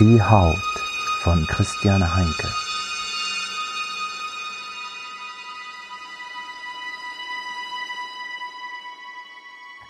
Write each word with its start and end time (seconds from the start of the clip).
Die 0.00 0.22
Haut 0.22 0.54
von 1.22 1.44
Christiane 1.48 2.14
Heinke 2.14 2.46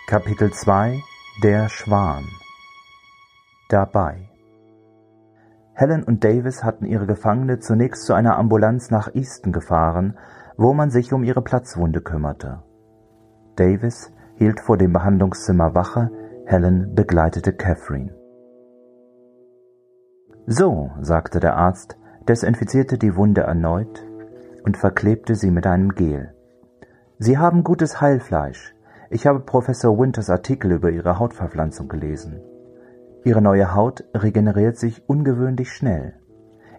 Kapitel 0.07 0.51
2 0.51 1.02
Der 1.43 1.69
Schwan 1.69 2.25
Dabei 3.69 4.30
Helen 5.75 6.05
und 6.05 6.25
Davis 6.25 6.65
hatten 6.65 6.87
ihre 6.87 7.05
Gefangene 7.05 7.59
zunächst 7.59 8.06
zu 8.06 8.15
einer 8.15 8.38
Ambulanz 8.38 8.91
nach 8.91 9.15
Easton 9.15 9.52
gefahren, 9.52 10.16
wo 10.56 10.73
man 10.73 10.88
sich 10.88 11.12
um 11.12 11.23
ihre 11.23 11.43
Platzwunde 11.43 12.01
kümmerte. 12.01 12.62
Davis 13.56 14.11
hielt 14.37 14.61
vor 14.61 14.79
dem 14.79 14.95
Behandlungszimmer 14.95 15.75
Wache, 15.75 16.11
Helen 16.47 16.95
begleitete 16.95 17.52
Catherine. 17.52 18.18
So, 20.51 20.93
sagte 21.02 21.41
der 21.41 21.57
Arzt, 21.57 21.98
desinfizierte 22.27 22.97
die 22.97 23.15
Wunde 23.16 23.43
erneut 23.43 24.02
und 24.65 24.79
verklebte 24.79 25.34
sie 25.34 25.51
mit 25.51 25.66
einem 25.66 25.91
Gel. 25.91 26.33
Sie 27.19 27.37
haben 27.37 27.65
gutes 27.65 28.01
Heilfleisch. 28.01 28.74
Ich 29.11 29.27
habe 29.27 29.41
Professor 29.41 29.98
Winters 29.98 30.30
Artikel 30.30 30.73
über 30.73 30.91
Ihre 30.91 31.19
Hautverpflanzung 31.19 31.88
gelesen. 31.88 32.41
Ihre 33.24 33.43
neue 33.43 33.74
Haut 33.74 34.05
regeneriert 34.15 34.79
sich 34.79 35.07
ungewöhnlich 35.07 35.71
schnell. 35.71 36.15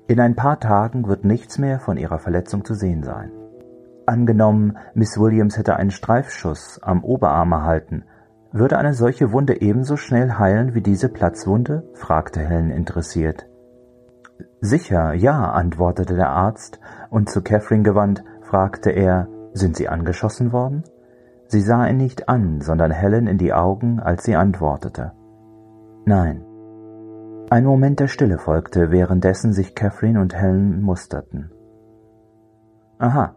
In 0.07 0.19
ein 0.19 0.35
paar 0.35 0.59
Tagen 0.59 1.07
wird 1.07 1.23
nichts 1.23 1.59
mehr 1.59 1.79
von 1.79 1.97
Ihrer 1.97 2.17
Verletzung 2.17 2.65
zu 2.65 2.73
sehen 2.73 3.03
sein. 3.03 3.31
Angenommen, 4.07 4.79
Miss 4.95 5.19
Williams 5.19 5.59
hätte 5.59 5.75
einen 5.75 5.91
Streifschuss 5.91 6.79
am 6.81 7.03
Oberarm 7.03 7.51
erhalten, 7.51 8.05
würde 8.51 8.79
eine 8.79 8.95
solche 8.95 9.31
Wunde 9.31 9.61
ebenso 9.61 9.95
schnell 9.95 10.31
heilen 10.39 10.73
wie 10.73 10.81
diese 10.81 11.07
Platzwunde? 11.07 11.87
fragte 11.93 12.39
Helen 12.39 12.71
interessiert. 12.71 13.48
Sicher, 14.61 15.13
ja, 15.13 15.51
antwortete 15.51 16.15
der 16.15 16.29
Arzt, 16.29 16.79
und 17.09 17.29
zu 17.29 17.41
Catherine 17.41 17.83
gewandt, 17.83 18.23
fragte 18.41 18.91
er, 18.91 19.27
sind 19.53 19.75
Sie 19.75 19.87
angeschossen 19.87 20.51
worden? 20.51 20.83
Sie 21.51 21.61
sah 21.61 21.87
ihn 21.87 21.97
nicht 21.97 22.29
an, 22.29 22.61
sondern 22.61 22.91
Helen 22.91 23.25
in 23.25 23.39
die 23.39 23.53
Augen, 23.53 23.99
als 23.99 24.23
sie 24.23 24.35
antwortete. 24.35 25.13
Nein. 26.05 26.45
Ein 27.49 27.65
Moment 27.65 27.99
der 27.99 28.07
Stille 28.07 28.37
folgte, 28.37 28.91
währenddessen 28.91 29.51
sich 29.51 29.73
Catherine 29.73 30.21
und 30.21 30.35
Helen 30.35 30.83
musterten. 30.83 31.49
Aha, 32.99 33.33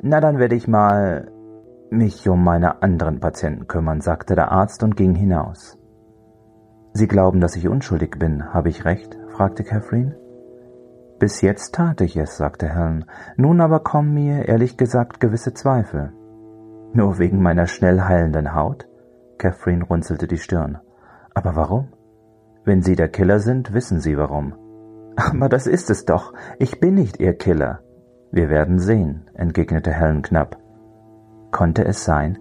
na 0.00 0.20
dann 0.20 0.38
werde 0.38 0.56
ich 0.56 0.66
mal 0.66 1.30
mich 1.90 2.28
um 2.28 2.42
meine 2.42 2.82
anderen 2.82 3.20
Patienten 3.20 3.68
kümmern, 3.68 4.00
sagte 4.00 4.34
der 4.34 4.50
Arzt 4.50 4.82
und 4.82 4.96
ging 4.96 5.14
hinaus. 5.14 5.78
Sie 6.94 7.06
glauben, 7.06 7.40
dass 7.40 7.54
ich 7.54 7.68
unschuldig 7.68 8.18
bin, 8.18 8.52
habe 8.52 8.70
ich 8.70 8.84
recht? 8.84 9.16
fragte 9.28 9.62
Catherine. 9.62 10.16
Bis 11.22 11.40
jetzt 11.40 11.76
tat 11.76 12.00
ich 12.00 12.16
es, 12.16 12.36
sagte 12.36 12.68
Helen. 12.68 13.04
Nun 13.36 13.60
aber 13.60 13.78
kommen 13.78 14.12
mir, 14.12 14.48
ehrlich 14.48 14.76
gesagt, 14.76 15.20
gewisse 15.20 15.54
Zweifel. 15.54 16.12
Nur 16.94 17.20
wegen 17.20 17.40
meiner 17.40 17.68
schnell 17.68 18.00
heilenden 18.00 18.56
Haut? 18.56 18.88
Catherine 19.38 19.84
runzelte 19.84 20.26
die 20.26 20.38
Stirn. 20.38 20.80
Aber 21.32 21.54
warum? 21.54 21.92
Wenn 22.64 22.82
Sie 22.82 22.96
der 22.96 23.08
Killer 23.08 23.38
sind, 23.38 23.72
wissen 23.72 24.00
Sie 24.00 24.18
warum. 24.18 24.54
Aber 25.14 25.48
das 25.48 25.68
ist 25.68 25.90
es 25.90 26.04
doch. 26.06 26.32
Ich 26.58 26.80
bin 26.80 26.94
nicht 26.96 27.20
Ihr 27.20 27.34
Killer. 27.34 27.82
Wir 28.32 28.50
werden 28.50 28.80
sehen, 28.80 29.30
entgegnete 29.34 29.92
Helen 29.92 30.22
knapp. 30.22 30.58
Konnte 31.52 31.84
es 31.84 32.04
sein? 32.04 32.36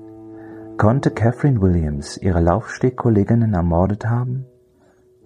Konnte 0.80 1.12
Catherine 1.12 1.62
Williams 1.62 2.18
ihre 2.18 2.42
Laufstegkolleginnen 2.42 3.54
ermordet 3.54 4.09
haben? 4.09 4.48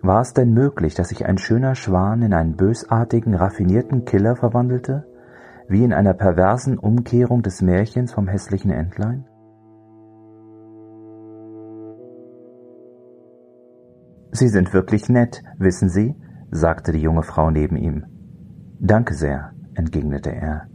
War 0.05 0.21
es 0.21 0.33
denn 0.33 0.53
möglich, 0.53 0.93
dass 0.93 1.09
sich 1.09 1.25
ein 1.25 1.39
schöner 1.39 1.73
Schwan 1.73 2.21
in 2.21 2.31
einen 2.31 2.55
bösartigen, 2.55 3.33
raffinierten 3.33 4.05
Killer 4.05 4.35
verwandelte, 4.35 5.03
wie 5.67 5.83
in 5.83 5.93
einer 5.93 6.13
perversen 6.13 6.77
Umkehrung 6.77 7.41
des 7.41 7.63
Märchens 7.63 8.13
vom 8.13 8.27
hässlichen 8.27 8.69
Entlein? 8.69 9.25
Sie 14.31 14.47
sind 14.47 14.73
wirklich 14.73 15.09
nett, 15.09 15.41
wissen 15.57 15.89
Sie, 15.89 16.15
sagte 16.51 16.91
die 16.91 17.01
junge 17.01 17.23
Frau 17.23 17.49
neben 17.49 17.75
ihm. 17.75 18.05
Danke 18.79 19.15
sehr, 19.15 19.53
entgegnete 19.73 20.29
er. 20.29 20.67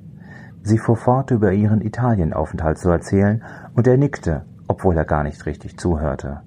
Sie 0.62 0.78
fuhr 0.78 0.96
fort, 0.96 1.30
über 1.30 1.52
ihren 1.52 1.82
Italienaufenthalt 1.82 2.78
zu 2.78 2.90
erzählen, 2.90 3.44
und 3.76 3.86
er 3.86 3.96
nickte, 3.96 4.44
obwohl 4.66 4.96
er 4.96 5.04
gar 5.04 5.22
nicht 5.22 5.46
richtig 5.46 5.78
zuhörte. 5.78 6.40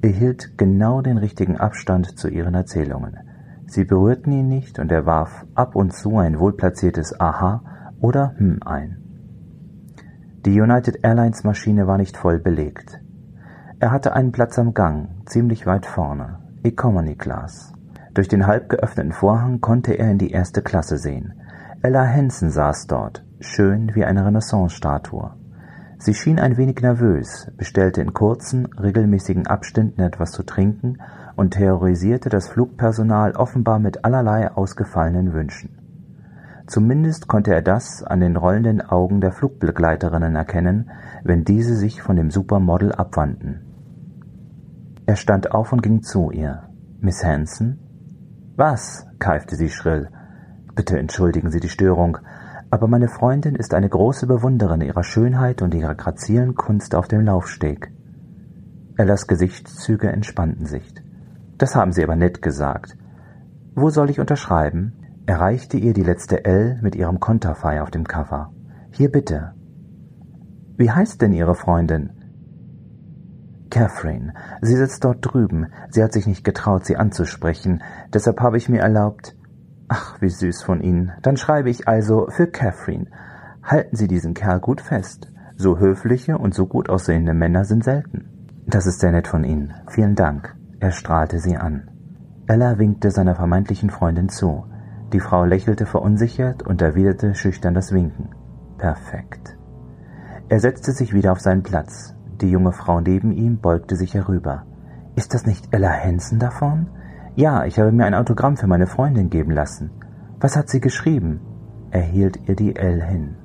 Er 0.00 0.10
hielt 0.10 0.56
genau 0.56 1.00
den 1.02 1.18
richtigen 1.18 1.56
Abstand 1.56 2.18
zu 2.18 2.28
ihren 2.28 2.54
Erzählungen. 2.54 3.16
Sie 3.66 3.84
berührten 3.84 4.32
ihn 4.32 4.48
nicht 4.48 4.78
und 4.78 4.92
er 4.92 5.06
warf 5.06 5.44
ab 5.54 5.74
und 5.74 5.92
zu 5.92 6.16
ein 6.18 6.38
wohlplatziertes 6.38 7.20
Aha 7.20 7.62
oder 8.00 8.34
Hm 8.38 8.60
ein. 8.64 8.98
Die 10.46 10.60
United 10.60 11.00
Airlines 11.02 11.42
Maschine 11.42 11.86
war 11.86 11.98
nicht 11.98 12.16
voll 12.16 12.38
belegt. 12.38 13.00
Er 13.80 13.90
hatte 13.90 14.14
einen 14.14 14.32
Platz 14.32 14.58
am 14.58 14.72
Gang, 14.72 15.08
ziemlich 15.26 15.66
weit 15.66 15.84
vorne, 15.84 16.38
Economy 16.62 17.16
Class. 17.16 17.72
Durch 18.14 18.28
den 18.28 18.46
halb 18.46 18.68
geöffneten 18.68 19.12
Vorhang 19.12 19.60
konnte 19.60 19.94
er 19.94 20.10
in 20.10 20.18
die 20.18 20.30
erste 20.30 20.62
Klasse 20.62 20.96
sehen. 20.96 21.34
Ella 21.82 22.06
Hansen 22.06 22.50
saß 22.50 22.86
dort, 22.86 23.24
schön 23.40 23.94
wie 23.94 24.04
eine 24.04 24.24
Renaissance-Statue. 24.24 25.32
Sie 26.00 26.14
schien 26.14 26.38
ein 26.38 26.56
wenig 26.56 26.80
nervös, 26.80 27.50
bestellte 27.56 28.00
in 28.00 28.14
kurzen, 28.14 28.66
regelmäßigen 28.66 29.48
Abständen 29.48 30.00
etwas 30.00 30.30
zu 30.30 30.44
trinken 30.44 30.98
und 31.34 31.54
terrorisierte 31.54 32.28
das 32.28 32.48
Flugpersonal 32.48 33.32
offenbar 33.32 33.80
mit 33.80 34.04
allerlei 34.04 34.50
ausgefallenen 34.50 35.32
Wünschen. 35.32 35.78
Zumindest 36.68 37.26
konnte 37.26 37.52
er 37.52 37.62
das 37.62 38.04
an 38.04 38.20
den 38.20 38.36
rollenden 38.36 38.80
Augen 38.80 39.20
der 39.20 39.32
Flugbegleiterinnen 39.32 40.36
erkennen, 40.36 40.90
wenn 41.24 41.44
diese 41.44 41.74
sich 41.74 42.00
von 42.00 42.14
dem 42.14 42.30
Supermodel 42.30 42.92
abwandten. 42.92 43.64
Er 45.06 45.16
stand 45.16 45.52
auf 45.52 45.72
und 45.72 45.82
ging 45.82 46.02
zu 46.02 46.30
ihr. 46.30 46.68
Miss 47.00 47.24
Hanson? 47.24 47.78
Was? 48.56 49.06
keifte 49.18 49.56
sie 49.56 49.70
schrill. 49.70 50.10
Bitte 50.74 50.98
entschuldigen 50.98 51.50
Sie 51.50 51.58
die 51.58 51.70
Störung, 51.70 52.18
aber 52.70 52.86
meine 52.86 53.08
Freundin 53.08 53.54
ist 53.54 53.74
eine 53.74 53.88
große 53.88 54.26
Bewunderin 54.26 54.80
ihrer 54.80 55.04
Schönheit 55.04 55.62
und 55.62 55.74
ihrer 55.74 55.94
grazilen 55.94 56.54
Kunst 56.54 56.94
auf 56.94 57.08
dem 57.08 57.22
Laufsteg. 57.22 57.92
Ellas 58.96 59.26
Gesichtszüge 59.26 60.08
entspannten 60.08 60.66
sich. 60.66 60.94
Das 61.56 61.74
haben 61.74 61.92
Sie 61.92 62.02
aber 62.02 62.16
nett 62.16 62.42
gesagt. 62.42 62.96
Wo 63.74 63.90
soll 63.90 64.10
ich 64.10 64.20
unterschreiben? 64.20 64.92
Er 65.26 65.40
reichte 65.40 65.76
ihr 65.76 65.92
die 65.92 66.02
letzte 66.02 66.44
L 66.44 66.78
mit 66.82 66.94
ihrem 66.94 67.20
Konterfei 67.20 67.82
auf 67.82 67.90
dem 67.90 68.04
Cover. 68.04 68.52
Hier 68.92 69.10
bitte. 69.10 69.52
Wie 70.76 70.90
heißt 70.90 71.20
denn 71.22 71.32
Ihre 71.32 71.54
Freundin? 71.54 72.10
Catherine. 73.70 74.34
Sie 74.62 74.76
sitzt 74.76 75.04
dort 75.04 75.18
drüben. 75.20 75.66
Sie 75.90 76.02
hat 76.02 76.12
sich 76.12 76.26
nicht 76.26 76.44
getraut, 76.44 76.86
sie 76.86 76.96
anzusprechen. 76.96 77.82
Deshalb 78.12 78.40
habe 78.40 78.56
ich 78.56 78.68
mir 78.68 78.80
erlaubt, 78.80 79.36
Ach, 79.88 80.20
wie 80.20 80.28
süß 80.28 80.62
von 80.62 80.80
Ihnen. 80.80 81.12
Dann 81.22 81.36
schreibe 81.36 81.70
ich 81.70 81.88
also 81.88 82.26
für 82.28 82.46
Catherine. 82.46 83.06
Halten 83.62 83.96
Sie 83.96 84.06
diesen 84.06 84.34
Kerl 84.34 84.60
gut 84.60 84.80
fest. 84.80 85.32
So 85.56 85.78
höfliche 85.78 86.38
und 86.38 86.54
so 86.54 86.66
gut 86.66 86.88
aussehende 86.88 87.34
Männer 87.34 87.64
sind 87.64 87.84
selten. 87.84 88.28
Das 88.66 88.86
ist 88.86 89.00
sehr 89.00 89.12
nett 89.12 89.28
von 89.28 89.44
Ihnen. 89.44 89.74
Vielen 89.88 90.14
Dank. 90.14 90.54
Er 90.78 90.92
strahlte 90.92 91.40
sie 91.40 91.56
an. 91.56 91.90
Ella 92.46 92.78
winkte 92.78 93.10
seiner 93.10 93.34
vermeintlichen 93.34 93.90
Freundin 93.90 94.28
zu. 94.28 94.64
Die 95.12 95.20
Frau 95.20 95.44
lächelte 95.44 95.86
verunsichert 95.86 96.62
und 96.62 96.80
erwiderte 96.82 97.34
schüchtern 97.34 97.74
das 97.74 97.92
Winken. 97.92 98.28
Perfekt. 98.76 99.56
Er 100.48 100.60
setzte 100.60 100.92
sich 100.92 101.12
wieder 101.12 101.32
auf 101.32 101.40
seinen 101.40 101.62
Platz. 101.62 102.14
Die 102.40 102.50
junge 102.50 102.72
Frau 102.72 103.00
neben 103.00 103.32
ihm 103.32 103.58
beugte 103.58 103.96
sich 103.96 104.14
herüber. 104.14 104.66
Ist 105.16 105.34
das 105.34 105.46
nicht 105.46 105.74
Ella 105.74 105.90
Hansen 105.90 106.38
davon? 106.38 106.88
Ja, 107.38 107.64
ich 107.66 107.78
habe 107.78 107.92
mir 107.92 108.04
ein 108.04 108.16
Autogramm 108.16 108.56
für 108.56 108.66
meine 108.66 108.88
Freundin 108.88 109.30
geben 109.30 109.52
lassen. 109.52 109.92
Was 110.40 110.56
hat 110.56 110.68
sie 110.68 110.80
geschrieben? 110.80 111.38
Er 111.92 112.00
hielt 112.00 112.48
ihr 112.48 112.56
die 112.56 112.74
L 112.74 113.00
hin. 113.00 113.36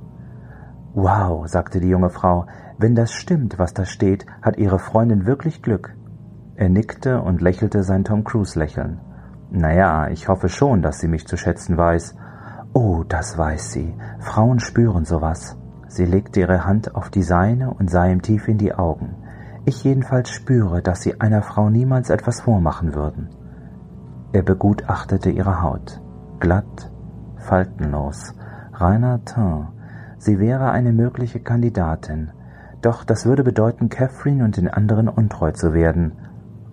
Wow, 0.96 1.48
sagte 1.48 1.80
die 1.80 1.90
junge 1.90 2.10
Frau, 2.10 2.48
wenn 2.80 2.96
das 2.96 3.12
stimmt, 3.12 3.60
was 3.60 3.76
da 3.76 3.86
steht, 3.86 4.26
hat 4.42 4.58
Ihre 4.58 4.80
Freundin 4.80 5.28
wirklich 5.28 5.62
Glück. 5.62 5.96
Er 6.56 6.70
nickte 6.70 7.22
und 7.22 7.44
lächelte 7.44 7.84
sein 7.84 8.04
Tom 8.04 8.24
Cruise 8.24 8.58
Lächeln. 8.58 9.00
Naja, 9.52 10.08
ich 10.08 10.28
hoffe 10.28 10.50
schon, 10.50 10.82
dass 10.82 10.98
sie 10.98 11.08
mich 11.08 11.28
zu 11.28 11.38
schätzen 11.38 11.78
weiß. 11.78 12.16
Oh, 12.74 13.04
das 13.08 13.38
weiß 13.38 13.74
sie. 13.74 13.94
Frauen 14.18 14.60
spüren 14.60 15.06
sowas. 15.06 15.56
Sie 15.88 16.06
legte 16.06 16.40
ihre 16.40 16.66
Hand 16.66 16.96
auf 16.96 17.12
die 17.12 17.22
seine 17.22 17.72
und 17.72 17.92
sah 17.92 18.08
ihm 18.08 18.24
tief 18.24 18.48
in 18.48 18.58
die 18.58 18.74
Augen. 18.74 19.18
Ich 19.66 19.84
jedenfalls 19.84 20.32
spüre, 20.32 20.82
dass 20.82 21.04
sie 21.04 21.22
einer 21.22 21.44
Frau 21.44 21.70
niemals 21.70 22.10
etwas 22.10 22.42
vormachen 22.42 22.96
würden. 22.96 23.30
Er 24.34 24.42
begutachtete 24.42 25.30
ihre 25.30 25.62
Haut. 25.62 26.02
Glatt, 26.40 26.92
faltenlos, 27.38 28.34
reiner 28.74 29.24
Teint. 29.24 29.68
Sie 30.18 30.40
wäre 30.40 30.72
eine 30.72 30.92
mögliche 30.92 31.40
Kandidatin. 31.40 32.32
Doch 32.82 33.04
das 33.04 33.26
würde 33.26 33.44
bedeuten, 33.44 33.90
Catherine 33.90 34.44
und 34.44 34.58
den 34.58 34.70
anderen 34.70 35.08
untreu 35.08 35.52
zu 35.52 35.74
werden. 35.74 36.14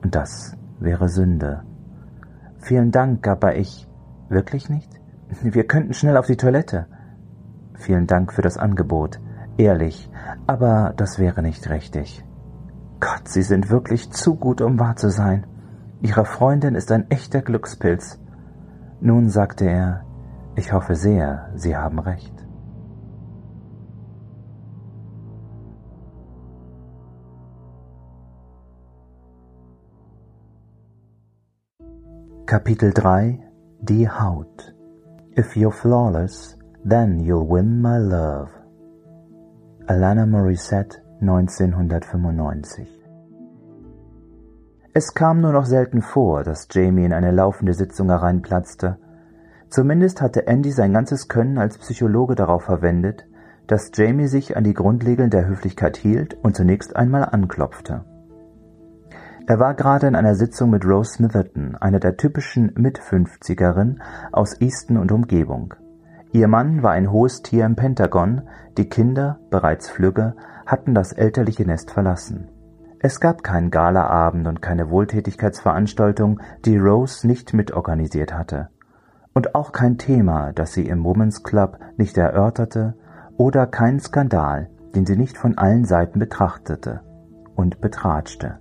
Und 0.02 0.14
das 0.14 0.56
wäre 0.78 1.08
Sünde. 1.08 1.62
Vielen 2.58 2.92
Dank, 2.92 3.28
aber 3.28 3.56
ich. 3.56 3.86
Wirklich 4.28 4.70
nicht? 4.70 5.00
Wir 5.42 5.66
könnten 5.66 5.92
schnell 5.92 6.16
auf 6.16 6.26
die 6.26 6.36
Toilette. 6.36 6.86
Vielen 7.74 8.06
Dank 8.06 8.32
für 8.32 8.42
das 8.42 8.56
Angebot. 8.56 9.20
Ehrlich, 9.58 10.10
aber 10.46 10.94
das 10.96 11.18
wäre 11.18 11.42
nicht 11.42 11.68
richtig. 11.68 12.24
Gott, 13.00 13.28
Sie 13.28 13.42
sind 13.42 13.70
wirklich 13.70 14.10
zu 14.10 14.36
gut, 14.36 14.60
um 14.60 14.78
wahr 14.78 14.96
zu 14.96 15.10
sein. 15.10 15.46
Ihre 16.02 16.24
Freundin 16.24 16.74
ist 16.74 16.90
ein 16.92 17.10
echter 17.10 17.42
Glückspilz. 17.42 18.18
Nun 19.00 19.28
sagte 19.28 19.66
er, 19.66 20.04
ich 20.56 20.72
hoffe 20.72 20.94
sehr, 20.94 21.50
Sie 21.54 21.76
haben 21.76 21.98
recht. 21.98 22.32
Kapitel 32.46 32.92
3 32.92 33.38
Die 33.80 34.08
Haut 34.08 34.74
If 35.36 35.54
you're 35.54 35.70
flawless, 35.70 36.58
then 36.82 37.20
you'll 37.20 37.46
win 37.46 37.80
my 37.80 37.98
love. 37.98 38.50
Alana 39.86 40.26
Morissette 40.26 41.02
1995 41.20 42.99
Es 44.92 45.14
kam 45.14 45.40
nur 45.40 45.52
noch 45.52 45.66
selten 45.66 46.02
vor, 46.02 46.42
dass 46.42 46.66
Jamie 46.68 47.04
in 47.04 47.12
eine 47.12 47.30
laufende 47.30 47.74
Sitzung 47.74 48.08
hereinplatzte. 48.08 48.98
Zumindest 49.68 50.20
hatte 50.20 50.48
Andy 50.48 50.72
sein 50.72 50.92
ganzes 50.92 51.28
Können 51.28 51.58
als 51.58 51.78
Psychologe 51.78 52.34
darauf 52.34 52.64
verwendet, 52.64 53.24
dass 53.68 53.92
Jamie 53.94 54.26
sich 54.26 54.56
an 54.56 54.64
die 54.64 54.74
Grundregeln 54.74 55.30
der 55.30 55.46
Höflichkeit 55.46 55.96
hielt 55.96 56.34
und 56.42 56.56
zunächst 56.56 56.96
einmal 56.96 57.24
anklopfte. 57.24 58.04
Er 59.46 59.60
war 59.60 59.74
gerade 59.74 60.08
in 60.08 60.16
einer 60.16 60.34
Sitzung 60.34 60.70
mit 60.70 60.84
Rose 60.84 61.14
Smitherton, 61.14 61.76
einer 61.76 62.00
der 62.00 62.16
typischen 62.16 62.72
Mitfünfzigerinnen 62.76 64.02
aus 64.32 64.60
Easton 64.60 64.96
und 64.96 65.12
Umgebung. 65.12 65.74
Ihr 66.32 66.48
Mann 66.48 66.82
war 66.82 66.92
ein 66.92 67.12
hohes 67.12 67.42
Tier 67.42 67.64
im 67.64 67.76
Pentagon, 67.76 68.42
die 68.76 68.88
Kinder, 68.88 69.38
bereits 69.50 69.88
flügge, 69.88 70.34
hatten 70.66 70.94
das 70.94 71.12
elterliche 71.12 71.64
Nest 71.64 71.92
verlassen. 71.92 72.48
Es 73.02 73.18
gab 73.18 73.42
keinen 73.42 73.70
Galaabend 73.70 74.46
und 74.46 74.60
keine 74.60 74.90
Wohltätigkeitsveranstaltung, 74.90 76.40
die 76.66 76.76
Rose 76.76 77.26
nicht 77.26 77.54
mitorganisiert 77.54 78.34
hatte. 78.34 78.68
Und 79.32 79.54
auch 79.54 79.72
kein 79.72 79.96
Thema, 79.96 80.52
das 80.52 80.74
sie 80.74 80.86
im 80.86 81.02
Women's 81.02 81.42
Club 81.42 81.78
nicht 81.96 82.18
erörterte, 82.18 82.94
oder 83.38 83.66
kein 83.66 84.00
Skandal, 84.00 84.68
den 84.94 85.06
sie 85.06 85.16
nicht 85.16 85.38
von 85.38 85.56
allen 85.56 85.86
Seiten 85.86 86.18
betrachtete 86.18 87.00
und 87.54 87.80
betratschte. 87.80 88.58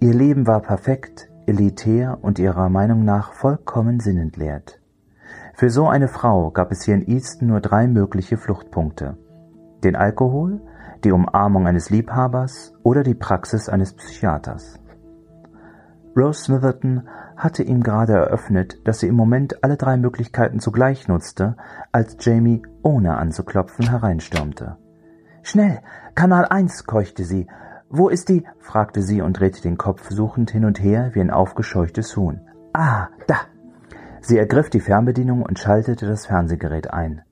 Ihr 0.00 0.12
Leben 0.12 0.46
war 0.46 0.60
perfekt, 0.60 1.30
elitär 1.46 2.18
und 2.20 2.38
ihrer 2.38 2.68
Meinung 2.68 3.06
nach 3.06 3.32
vollkommen 3.32 4.00
sinnentleert. 4.00 4.82
Für 5.54 5.70
so 5.70 5.88
eine 5.88 6.08
Frau 6.08 6.50
gab 6.50 6.70
es 6.72 6.82
hier 6.82 6.94
in 6.94 7.08
Easton 7.08 7.48
nur 7.48 7.60
drei 7.60 7.86
mögliche 7.86 8.36
Fluchtpunkte. 8.36 9.16
Den 9.82 9.96
Alkohol, 9.96 10.60
die 11.04 11.12
Umarmung 11.12 11.66
eines 11.66 11.90
Liebhabers 11.90 12.74
oder 12.82 13.02
die 13.02 13.14
Praxis 13.14 13.68
eines 13.68 13.94
Psychiaters. 13.94 14.80
Rose 16.16 16.44
Smitherton 16.44 17.08
hatte 17.36 17.62
ihm 17.62 17.82
gerade 17.82 18.14
eröffnet, 18.14 18.86
dass 18.86 19.00
sie 19.00 19.08
im 19.08 19.16
Moment 19.16 19.62
alle 19.64 19.76
drei 19.76 19.96
Möglichkeiten 19.96 20.60
zugleich 20.60 21.08
nutzte, 21.08 21.56
als 21.92 22.16
Jamie, 22.20 22.62
ohne 22.82 23.16
anzuklopfen, 23.16 23.90
hereinstürmte. 23.90 24.76
Schnell, 25.42 25.80
Kanal 26.14 26.46
1, 26.46 26.86
keuchte 26.86 27.24
sie 27.24 27.48
wo 27.96 28.08
ist 28.08 28.28
die? 28.28 28.44
fragte 28.58 29.02
sie 29.02 29.22
und 29.22 29.38
drehte 29.38 29.62
den 29.62 29.78
Kopf 29.78 30.10
suchend 30.10 30.50
hin 30.50 30.64
und 30.64 30.82
her 30.82 31.10
wie 31.12 31.20
ein 31.20 31.30
aufgescheuchtes 31.30 32.16
Huhn. 32.16 32.40
Ah, 32.72 33.06
da! 33.28 33.36
Sie 34.20 34.36
ergriff 34.36 34.68
die 34.68 34.80
Fernbedienung 34.80 35.42
und 35.42 35.60
schaltete 35.60 36.04
das 36.04 36.26
Fernsehgerät 36.26 36.92
ein. 36.92 37.22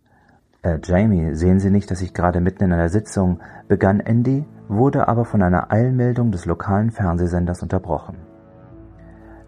Äh, 0.63 0.79
Jamie, 0.83 1.35
sehen 1.35 1.59
Sie 1.59 1.71
nicht, 1.71 1.91
dass 1.91 2.03
ich 2.03 2.15
gerade 2.15 2.41
mitten 2.41 2.65
in 2.65 2.73
einer 2.73 2.89
Sitzung, 2.89 3.41
begann 3.67 3.99
Andy, 3.99 4.45
wurde 4.69 5.09
aber 5.09 5.25
von 5.25 5.43
einer 5.43 5.73
Eilmeldung 5.73 6.31
des 6.31 6.47
lokalen 6.47 6.93
Fernsehsenders 6.93 7.63
unterbrochen. 7.63 8.17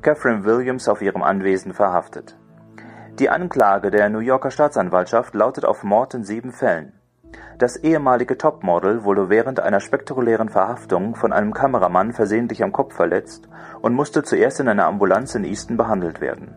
Catherine 0.03 0.45
Williams 0.45 0.89
auf 0.89 1.01
ihrem 1.01 1.23
Anwesen 1.23 1.73
verhaftet. 1.73 2.37
Die 3.21 3.31
Anklage 3.31 3.93
der 3.93 4.09
New 4.09 4.19
Yorker 4.19 4.51
Staatsanwaltschaft 4.51 5.35
lautet 5.35 5.65
auf 5.65 5.85
Mord 5.85 6.15
in 6.15 6.25
sieben 6.25 6.53
Fällen. 6.53 6.93
Das 7.59 7.77
ehemalige 7.77 8.37
Topmodel 8.37 9.05
wurde 9.05 9.31
während 9.31 9.61
einer 9.61 9.79
spektakulären 9.79 10.49
Verhaftung 10.49 11.15
von 11.15 11.33
einem 11.33 11.55
Kameramann 11.55 12.13
versehentlich 12.13 12.65
am 12.65 12.73
Kopf 12.73 12.93
verletzt 12.93 13.49
und 13.81 13.95
musste 13.95 14.25
zuerst 14.25 14.59
in 14.59 14.69
einer 14.69 14.87
Ambulanz 14.87 15.37
in 15.37 15.45
Easton 15.45 15.77
behandelt 15.77 16.21
werden. 16.21 16.57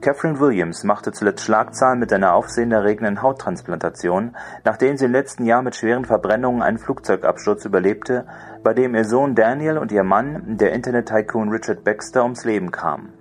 Catherine 0.00 0.38
Williams 0.38 0.84
machte 0.84 1.10
zuletzt 1.10 1.44
Schlagzahlen 1.44 1.98
mit 1.98 2.12
einer 2.12 2.34
aufsehenerregenden 2.34 3.20
Hauttransplantation, 3.20 4.36
nachdem 4.64 4.96
sie 4.96 5.06
im 5.06 5.12
letzten 5.12 5.44
Jahr 5.44 5.62
mit 5.62 5.74
schweren 5.74 6.04
Verbrennungen 6.04 6.62
einen 6.62 6.78
Flugzeugabsturz 6.78 7.64
überlebte, 7.64 8.24
bei 8.62 8.74
dem 8.74 8.94
ihr 8.94 9.04
Sohn 9.04 9.34
Daniel 9.34 9.76
und 9.76 9.90
ihr 9.90 10.04
Mann, 10.04 10.56
der 10.56 10.72
Internet-Tycoon 10.72 11.48
Richard 11.48 11.82
Baxter, 11.82 12.22
ums 12.22 12.44
Leben 12.44 12.70
kamen. 12.70 13.12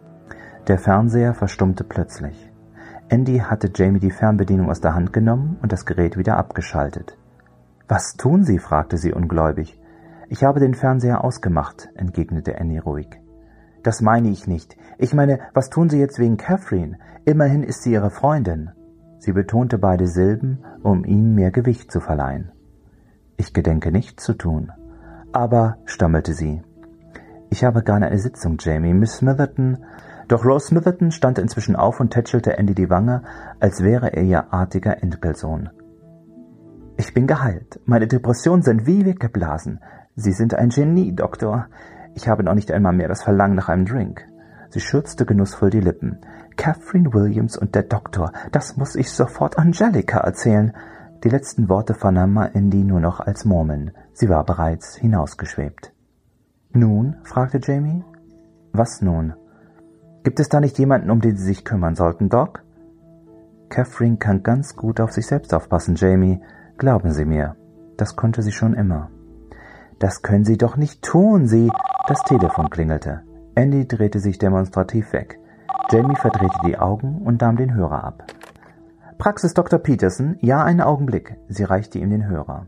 Der 0.68 0.78
Fernseher 0.78 1.34
verstummte 1.34 1.84
plötzlich. 1.84 2.52
Andy 3.10 3.40
hatte 3.40 3.72
Jamie 3.74 4.00
die 4.00 4.12
Fernbedienung 4.12 4.70
aus 4.70 4.82
der 4.82 4.94
Hand 4.94 5.14
genommen 5.14 5.58
und 5.64 5.72
das 5.72 5.86
Gerät 5.86 6.16
wieder 6.18 6.38
abgeschaltet. 6.38 7.18
Was 7.88 8.16
tun 8.18 8.44
Sie? 8.44 8.60
fragte 8.60 8.98
sie 8.98 9.14
ungläubig. 9.14 9.80
Ich 10.28 10.44
habe 10.44 10.60
den 10.60 10.74
Fernseher 10.74 11.24
ausgemacht, 11.24 11.90
entgegnete 11.96 12.60
Annie 12.60 12.82
ruhig. 12.82 13.08
Das 13.88 14.02
meine 14.02 14.28
ich 14.28 14.48
nicht. 14.48 14.76
Ich 14.98 15.14
meine, 15.14 15.40
was 15.54 15.70
tun 15.70 15.88
Sie 15.88 15.98
jetzt 15.98 16.20
wegen 16.20 16.36
Catherine? 16.36 16.98
Immerhin 17.24 17.64
ist 17.64 17.84
sie 17.84 17.94
Ihre 17.94 18.10
Freundin. 18.10 18.72
Sie 19.18 19.32
betonte 19.32 19.78
beide 19.78 20.08
Silben, 20.08 20.66
um 20.84 21.06
ihm 21.06 21.36
mehr 21.36 21.52
Gewicht 21.52 21.90
zu 21.90 22.02
verleihen. 22.02 22.52
Ich 23.38 23.54
gedenke 23.54 23.94
nichts 23.94 24.26
zu 24.26 24.34
tun. 24.34 24.74
Aber, 25.32 25.78
stammelte 25.86 26.34
sie, 26.34 26.62
ich 27.50 27.64
habe 27.64 27.82
gerne 27.82 28.08
eine 28.08 28.20
Sitzung, 28.20 28.58
Jamie. 28.60 28.94
Miss 28.94 29.20
Smitherton 29.20 29.78
doch 30.28 30.44
Rose 30.44 30.68
Smitherton 30.68 31.12
stand 31.12 31.40
inzwischen 31.40 31.78
auf 31.78 32.02
und 32.02 32.12
tätschelte 32.12 32.58
Andy 32.58 32.76
die 32.76 32.90
Wange, 32.90 33.22
als 33.62 33.82
wäre 33.82 34.12
er 34.12 34.24
ihr 34.24 34.54
artiger 34.54 35.02
Enkelsohn. 35.02 35.70
Ich 36.98 37.14
bin 37.14 37.26
geheilt. 37.26 37.80
Meine 37.86 38.08
Depressionen 38.08 38.64
sind 38.64 38.86
wie 38.86 39.06
weggeblasen. 39.06 39.80
Sie 40.18 40.34
sind 40.34 40.56
ein 40.56 40.68
Genie, 40.68 41.16
Doktor. 41.16 41.68
Ich 42.18 42.28
habe 42.28 42.44
noch 42.44 42.56
nicht 42.56 42.72
einmal 42.72 42.94
mehr 42.94 43.08
das 43.08 43.22
Verlangen 43.22 43.56
nach 43.56 43.70
einem 43.70 43.86
Drink. 43.86 44.28
Sie 44.70 44.80
schürzte 44.80 45.24
genussvoll 45.24 45.70
die 45.70 45.80
Lippen. 45.80 46.18
Catherine 46.56 47.14
Williams 47.14 47.56
und 47.56 47.76
der 47.76 47.84
Doktor, 47.84 48.32
das 48.52 48.76
muss 48.76 48.96
ich 48.96 49.12
sofort 49.12 49.60
Angelika 49.60 50.22
erzählen. 50.22 50.74
Die 51.24 51.30
letzten 51.30 51.70
Worte 51.70 51.94
vernahm 51.94 52.36
Andy 52.38 52.84
nur 52.84 53.02
noch 53.02 53.20
als 53.20 53.46
Murmeln. 53.46 53.92
Sie 54.14 54.30
war 54.30 54.44
bereits 54.46 54.96
hinausgeschwebt. 54.96 55.94
Nun? 56.74 57.18
fragte 57.24 57.60
Jamie. 57.62 58.04
Was 58.74 59.04
nun? 59.04 59.36
Gibt 60.24 60.40
es 60.40 60.50
da 60.50 60.60
nicht 60.60 60.80
jemanden, 60.80 61.12
um 61.12 61.22
den 61.22 61.38
Sie 61.38 61.46
sich 61.46 61.66
kümmern 61.66 61.94
sollten, 61.94 62.30
Doc? 62.30 62.64
Catherine 63.70 64.18
kann 64.18 64.42
ganz 64.42 64.76
gut 64.76 65.00
auf 65.02 65.12
sich 65.12 65.28
selbst 65.28 65.54
aufpassen, 65.54 65.94
Jamie. 65.94 66.42
Glauben 66.80 67.12
Sie 67.12 67.26
mir. 67.26 67.56
Das 67.96 68.16
konnte 68.16 68.42
sie 68.42 68.52
schon 68.52 68.74
immer. 68.74 69.12
Das 70.00 70.22
können 70.22 70.46
Sie 70.46 70.58
doch 70.58 70.78
nicht 70.78 71.02
tun, 71.04 71.48
Sie. 71.48 71.72
Das 72.08 72.24
Telefon 72.24 72.70
klingelte. 72.70 73.24
Andy 73.56 73.88
drehte 73.88 74.20
sich 74.20 74.38
demonstrativ 74.38 75.14
weg. 75.14 75.40
Jamie 75.90 76.16
verdrehte 76.16 76.60
die 76.66 76.78
Augen 76.78 77.22
und 77.24 77.42
nahm 77.42 77.58
den 77.58 77.74
Hörer 77.74 78.04
ab. 78.04 78.24
Praxis 79.18 79.54
Dr. 79.54 79.80
Peterson, 79.80 80.38
ja, 80.42 80.64
einen 80.64 80.82
Augenblick. 80.82 81.38
Sie 81.48 81.64
reichte 81.64 81.98
ihm 81.98 82.10
den 82.10 82.28
Hörer. 82.28 82.68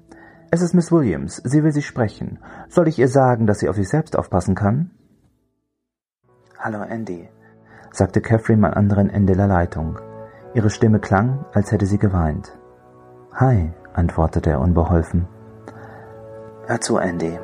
Es 0.51 0.61
ist 0.61 0.73
Miss 0.73 0.91
Williams. 0.91 1.41
Sie 1.43 1.63
will 1.63 1.71
Sie 1.71 1.83
sprechen. 1.83 2.39
Soll 2.69 2.87
ich 2.87 2.97
ihr 2.97 3.07
sagen, 3.07 3.45
dass 3.45 3.59
sie 3.59 3.69
auf 3.69 3.75
sich 3.75 3.87
selbst 3.87 4.17
aufpassen 4.17 4.55
kann? 4.55 4.91
Hallo, 6.57 6.81
Andy 6.81 7.29
sagte 7.91 8.21
Catherine 8.21 8.67
am 8.67 8.73
anderen 8.73 9.09
Ende 9.09 9.35
der 9.35 9.47
Leitung. 9.47 9.99
Ihre 10.53 10.69
Stimme 10.69 10.99
klang, 10.99 11.45
als 11.53 11.71
hätte 11.71 11.85
sie 11.85 11.97
geweint. 11.97 12.57
Hi, 13.33 13.71
antwortete 13.93 14.51
er 14.51 14.61
unbeholfen. 14.61 15.27
Hör 16.69 16.79
zu, 16.79 16.97
Andy. 16.99 17.39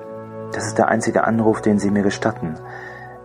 Das 0.54 0.68
ist 0.68 0.78
der 0.78 0.90
einzige 0.90 1.24
Anruf, 1.24 1.60
den 1.60 1.80
Sie 1.80 1.90
mir 1.90 2.04
gestatten. 2.04 2.60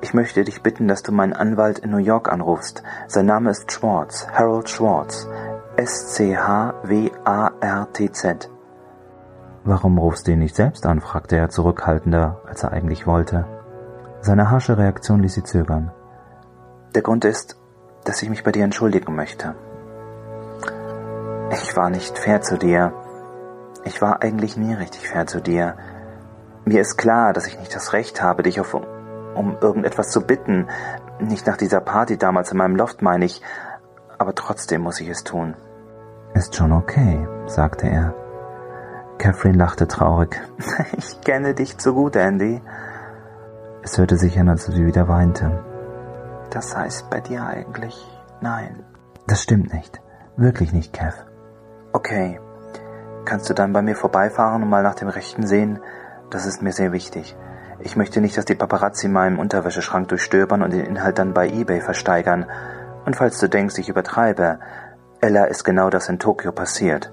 Ich 0.00 0.14
möchte 0.14 0.42
dich 0.44 0.62
bitten, 0.62 0.88
dass 0.88 1.02
du 1.02 1.12
meinen 1.12 1.34
Anwalt 1.34 1.78
in 1.78 1.90
New 1.90 1.98
York 1.98 2.32
anrufst. 2.32 2.82
Sein 3.06 3.26
Name 3.26 3.50
ist 3.50 3.70
Schwartz, 3.70 4.26
Harold 4.32 4.70
Schwartz. 4.70 5.28
S-C-H-W-A-R-T-Z. 5.76 6.80
Warum 9.64 9.98
rufst 9.98 10.26
du 10.26 10.30
ihn 10.32 10.38
nicht 10.38 10.56
selbst 10.56 10.86
an? 10.86 11.02
fragte 11.02 11.36
er 11.36 11.50
zurückhaltender, 11.50 12.40
als 12.46 12.62
er 12.62 12.72
eigentlich 12.72 13.06
wollte. 13.06 13.44
Seine 14.22 14.50
harsche 14.50 14.78
Reaktion 14.78 15.20
ließ 15.20 15.34
sie 15.34 15.44
zögern. 15.44 15.92
Der 16.94 17.02
Grund 17.02 17.26
ist, 17.26 17.60
dass 18.04 18.22
ich 18.22 18.30
mich 18.30 18.42
bei 18.42 18.52
dir 18.52 18.64
entschuldigen 18.64 19.14
möchte. 19.14 19.54
Ich 21.52 21.76
war 21.76 21.90
nicht 21.90 22.18
fair 22.18 22.40
zu 22.40 22.56
dir. 22.56 22.94
Ich 23.84 24.02
war 24.02 24.22
eigentlich 24.22 24.56
nie 24.56 24.74
richtig 24.74 25.08
fair 25.08 25.26
zu 25.26 25.40
dir. 25.40 25.76
Mir 26.64 26.80
ist 26.80 26.96
klar, 26.96 27.32
dass 27.32 27.46
ich 27.46 27.58
nicht 27.58 27.74
das 27.74 27.92
Recht 27.92 28.22
habe, 28.22 28.42
dich 28.42 28.60
auf... 28.60 28.74
um 28.74 29.56
irgendetwas 29.60 30.10
zu 30.10 30.20
bitten. 30.26 30.68
Nicht 31.18 31.46
nach 31.46 31.56
dieser 31.56 31.80
Party 31.80 32.18
damals 32.18 32.52
in 32.52 32.58
meinem 32.58 32.76
Loft, 32.76 33.02
meine 33.02 33.24
ich. 33.24 33.42
Aber 34.18 34.34
trotzdem 34.34 34.82
muss 34.82 35.00
ich 35.00 35.08
es 35.08 35.24
tun. 35.24 35.56
Ist 36.34 36.54
schon 36.54 36.72
okay, 36.72 37.26
sagte 37.46 37.88
er. 37.88 38.14
Catherine 39.18 39.58
lachte 39.58 39.86
traurig. 39.88 40.40
Ich 40.96 41.20
kenne 41.20 41.54
dich 41.54 41.78
zu 41.78 41.94
gut, 41.94 42.16
Andy. 42.16 42.62
Es 43.82 43.98
hörte 43.98 44.16
sich 44.16 44.38
an, 44.38 44.48
als 44.48 44.68
ob 44.68 44.74
sie 44.74 44.86
wieder 44.86 45.08
weinte. 45.08 45.64
Das 46.50 46.76
heißt 46.76 47.10
bei 47.10 47.20
dir 47.20 47.44
eigentlich 47.46 47.96
nein. 48.40 48.82
Das 49.26 49.42
stimmt 49.42 49.72
nicht. 49.72 50.00
Wirklich 50.36 50.72
nicht, 50.72 50.92
Kev. 50.92 51.14
Okay. 51.92 52.40
Kannst 53.24 53.48
du 53.50 53.54
dann 53.54 53.72
bei 53.72 53.82
mir 53.82 53.96
vorbeifahren 53.96 54.62
und 54.62 54.68
mal 54.68 54.82
nach 54.82 54.94
dem 54.94 55.08
Rechten 55.08 55.46
sehen? 55.46 55.78
Das 56.30 56.46
ist 56.46 56.62
mir 56.62 56.72
sehr 56.72 56.92
wichtig. 56.92 57.36
Ich 57.80 57.96
möchte 57.96 58.20
nicht, 58.20 58.36
dass 58.36 58.44
die 58.44 58.54
Paparazzi 58.54 59.08
meinen 59.08 59.38
Unterwäscheschrank 59.38 60.08
durchstöbern 60.08 60.62
und 60.62 60.72
den 60.72 60.84
Inhalt 60.84 61.18
dann 61.18 61.32
bei 61.32 61.48
eBay 61.48 61.80
versteigern. 61.80 62.46
Und 63.06 63.16
falls 63.16 63.38
du 63.38 63.48
denkst, 63.48 63.78
ich 63.78 63.88
übertreibe, 63.88 64.58
Ella 65.20 65.44
ist 65.44 65.64
genau 65.64 65.90
das 65.90 66.08
in 66.08 66.18
Tokio 66.18 66.52
passiert. 66.52 67.12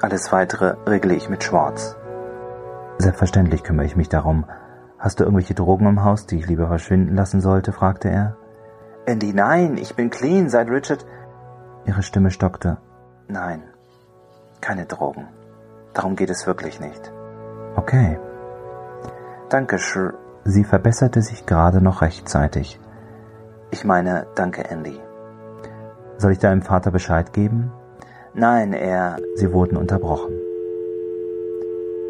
Alles 0.00 0.32
weitere 0.32 0.74
regle 0.86 1.14
ich 1.14 1.28
mit 1.28 1.44
Schwarz. 1.44 1.96
Selbstverständlich 2.98 3.62
kümmere 3.62 3.86
ich 3.86 3.96
mich 3.96 4.08
darum. 4.08 4.44
Hast 4.98 5.18
du 5.18 5.24
irgendwelche 5.24 5.54
Drogen 5.54 5.86
im 5.86 6.04
Haus, 6.04 6.26
die 6.26 6.38
ich 6.38 6.46
lieber 6.46 6.68
verschwinden 6.68 7.16
lassen 7.16 7.40
sollte? 7.40 7.72
fragte 7.72 8.08
er. 8.08 8.36
Andy, 9.06 9.32
nein, 9.32 9.76
ich 9.76 9.96
bin 9.96 10.10
clean, 10.10 10.48
seit 10.48 10.68
Richard. 10.68 11.04
Ihre 11.84 12.02
Stimme 12.02 12.30
stockte. 12.30 12.78
Nein, 13.28 13.62
keine 14.60 14.86
Drogen. 14.86 15.26
Darum 15.94 16.16
geht 16.16 16.30
es 16.30 16.46
wirklich 16.46 16.80
nicht. 16.80 17.12
Okay. 17.76 18.18
Danke, 19.48 19.78
Sch. 19.78 19.98
Sie 20.44 20.64
verbesserte 20.64 21.22
sich 21.22 21.46
gerade 21.46 21.82
noch 21.82 22.02
rechtzeitig. 22.02 22.80
Ich 23.70 23.84
meine, 23.84 24.26
danke, 24.34 24.64
Andy. 24.64 25.00
Soll 26.18 26.32
ich 26.32 26.38
deinem 26.38 26.62
Vater 26.62 26.90
Bescheid 26.90 27.32
geben? 27.32 27.72
Nein, 28.34 28.72
er. 28.72 29.16
Sie 29.36 29.52
wurden 29.52 29.76
unterbrochen. 29.76 30.32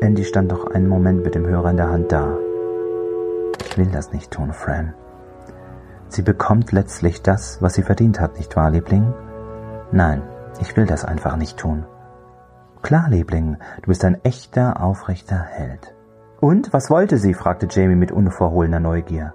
Andy 0.00 0.24
stand 0.24 0.50
noch 0.50 0.66
einen 0.66 0.88
Moment 0.88 1.24
mit 1.24 1.34
dem 1.34 1.46
Hörer 1.46 1.70
in 1.70 1.76
der 1.76 1.90
Hand 1.90 2.10
da. 2.12 2.36
Ich 3.64 3.78
will 3.78 3.86
das 3.86 4.12
nicht 4.12 4.30
tun, 4.30 4.52
Fran. 4.52 4.94
Sie 6.08 6.22
bekommt 6.22 6.72
letztlich 6.72 7.22
das, 7.22 7.62
was 7.62 7.74
sie 7.74 7.82
verdient 7.82 8.20
hat, 8.20 8.36
nicht 8.36 8.54
wahr, 8.56 8.70
Liebling? 8.70 9.14
Nein, 9.92 10.22
ich 10.60 10.76
will 10.76 10.86
das 10.86 11.04
einfach 11.04 11.36
nicht 11.36 11.56
tun. 11.56 11.84
Klar, 12.82 13.08
Liebling, 13.08 13.56
du 13.82 13.86
bist 13.86 14.04
ein 14.04 14.22
echter, 14.24 14.82
aufrechter 14.82 15.40
Held. 15.40 15.94
Und 16.40 16.72
was 16.72 16.90
wollte 16.90 17.16
sie? 17.16 17.32
fragte 17.32 17.68
Jamie 17.70 17.94
mit 17.94 18.10
unverhohlener 18.10 18.80
Neugier. 18.80 19.32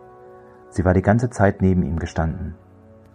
Sie 0.70 0.84
war 0.84 0.94
die 0.94 1.02
ganze 1.02 1.30
Zeit 1.30 1.62
neben 1.62 1.84
ihm 1.84 1.98
gestanden. 1.98 2.56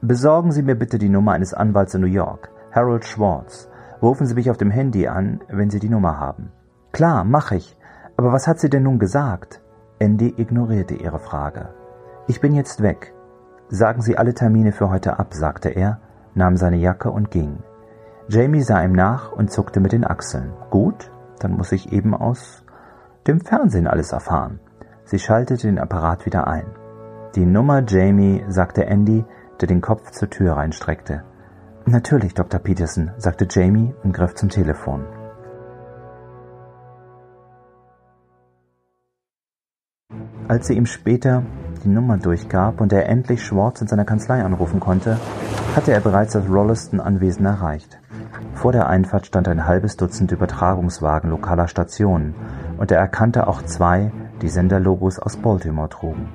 Besorgen 0.01 0.51
Sie 0.51 0.62
mir 0.62 0.75
bitte 0.75 0.99
die 0.99 1.11
Nummer 1.11 1.33
eines 1.33 1.53
Anwalts 1.53 1.95
in 1.95 2.01
New 2.01 2.07
York, 2.07 2.51
Harold 2.73 3.05
Schwartz. 3.05 3.69
Rufen 4.01 4.27
Sie 4.27 4.35
mich 4.35 4.51
auf 4.51 4.57
dem 4.57 4.71
Handy 4.71 5.07
an, 5.07 5.43
wenn 5.49 5.71
Sie 5.71 5.79
die 5.79 5.91
Nummer 5.91 6.19
haben. 6.19 6.51
Klar, 6.93 7.25
mach 7.25 7.53
ich. 7.53 7.77
Aber 8.17 8.33
was 8.33 8.49
hat 8.49 8.59
sie 8.59 8.71
denn 8.71 8.83
nun 8.83 8.99
gesagt? 8.99 9.61
Andy 9.99 10.35
ignorierte 10.37 10.95
ihre 10.95 11.19
Frage. 11.19 11.69
Ich 12.27 12.41
bin 12.41 12.55
jetzt 12.55 12.83
weg. 12.83 13.15
Sagen 13.69 14.03
Sie 14.03 14.19
alle 14.19 14.35
Termine 14.35 14.73
für 14.73 14.91
heute 14.91 15.19
ab, 15.19 15.35
sagte 15.35 15.69
er, 15.69 16.01
nahm 16.35 16.57
seine 16.57 16.77
Jacke 16.77 17.11
und 17.11 17.31
ging. 17.31 17.59
Jamie 18.29 18.62
sah 18.62 18.83
ihm 18.83 18.93
nach 18.93 19.33
und 19.33 19.50
zuckte 19.50 19.81
mit 19.81 19.93
den 19.93 20.07
Achseln. 20.07 20.52
Gut, 20.71 21.11
dann 21.41 21.52
muss 21.52 21.73
ich 21.73 21.93
eben 21.93 22.14
aus 22.14 22.64
dem 23.26 23.41
Fernsehen 23.41 23.87
alles 23.87 24.12
erfahren. 24.12 24.61
Sie 25.05 25.19
schaltete 25.19 25.67
den 25.67 25.79
Apparat 25.79 26.25
wieder 26.26 26.47
ein. 26.47 26.67
Die 27.35 27.47
Nummer 27.47 27.83
Jamie, 27.87 28.45
sagte 28.49 28.87
Andy, 28.87 29.25
der 29.61 29.69
den 29.69 29.81
Kopf 29.81 30.11
zur 30.11 30.31
Tür 30.31 30.57
reinstreckte. 30.57 31.25
Natürlich, 31.87 32.35
Dr. 32.35 32.61
Peterson, 32.61 33.11
sagte 33.17 33.47
Jamie 33.50 33.95
und 34.05 34.12
griff 34.12 34.35
zum 34.35 34.49
Telefon. 34.49 35.05
Als 40.47 40.67
sie 40.67 40.75
ihm 40.75 40.87
später 40.87 41.43
die 41.83 41.88
Nummer 41.88 42.19
durchgab 42.19 42.81
und 42.81 42.93
er 42.93 43.09
endlich 43.09 43.43
Schwartz 43.43 43.81
in 43.81 43.88
seiner 43.88 44.05
Kanzlei 44.05 44.45
anrufen 44.45 44.81
konnte, 44.81 45.19
hatte 45.75 45.93
er 45.93 46.00
bereits 46.00 46.35
das 46.35 46.49
Rolliston-Anwesen 46.49 47.47
erreicht. 47.47 48.01
Vor 48.55 48.73
der 48.73 48.89
Einfahrt 48.89 49.27
stand 49.27 49.49
ein 49.49 49.67
halbes 49.67 49.97
Dutzend 49.97 50.33
Übertragungswagen 50.33 51.31
lokaler 51.31 51.69
Stationen 51.69 52.35
und 52.79 52.91
er 52.91 52.99
erkannte 52.99 53.47
auch 53.47 53.63
zwei, 53.63 54.13
die 54.41 54.49
Senderlogos 54.49 55.19
aus 55.19 55.37
Baltimore 55.37 55.89
trugen. 55.89 56.29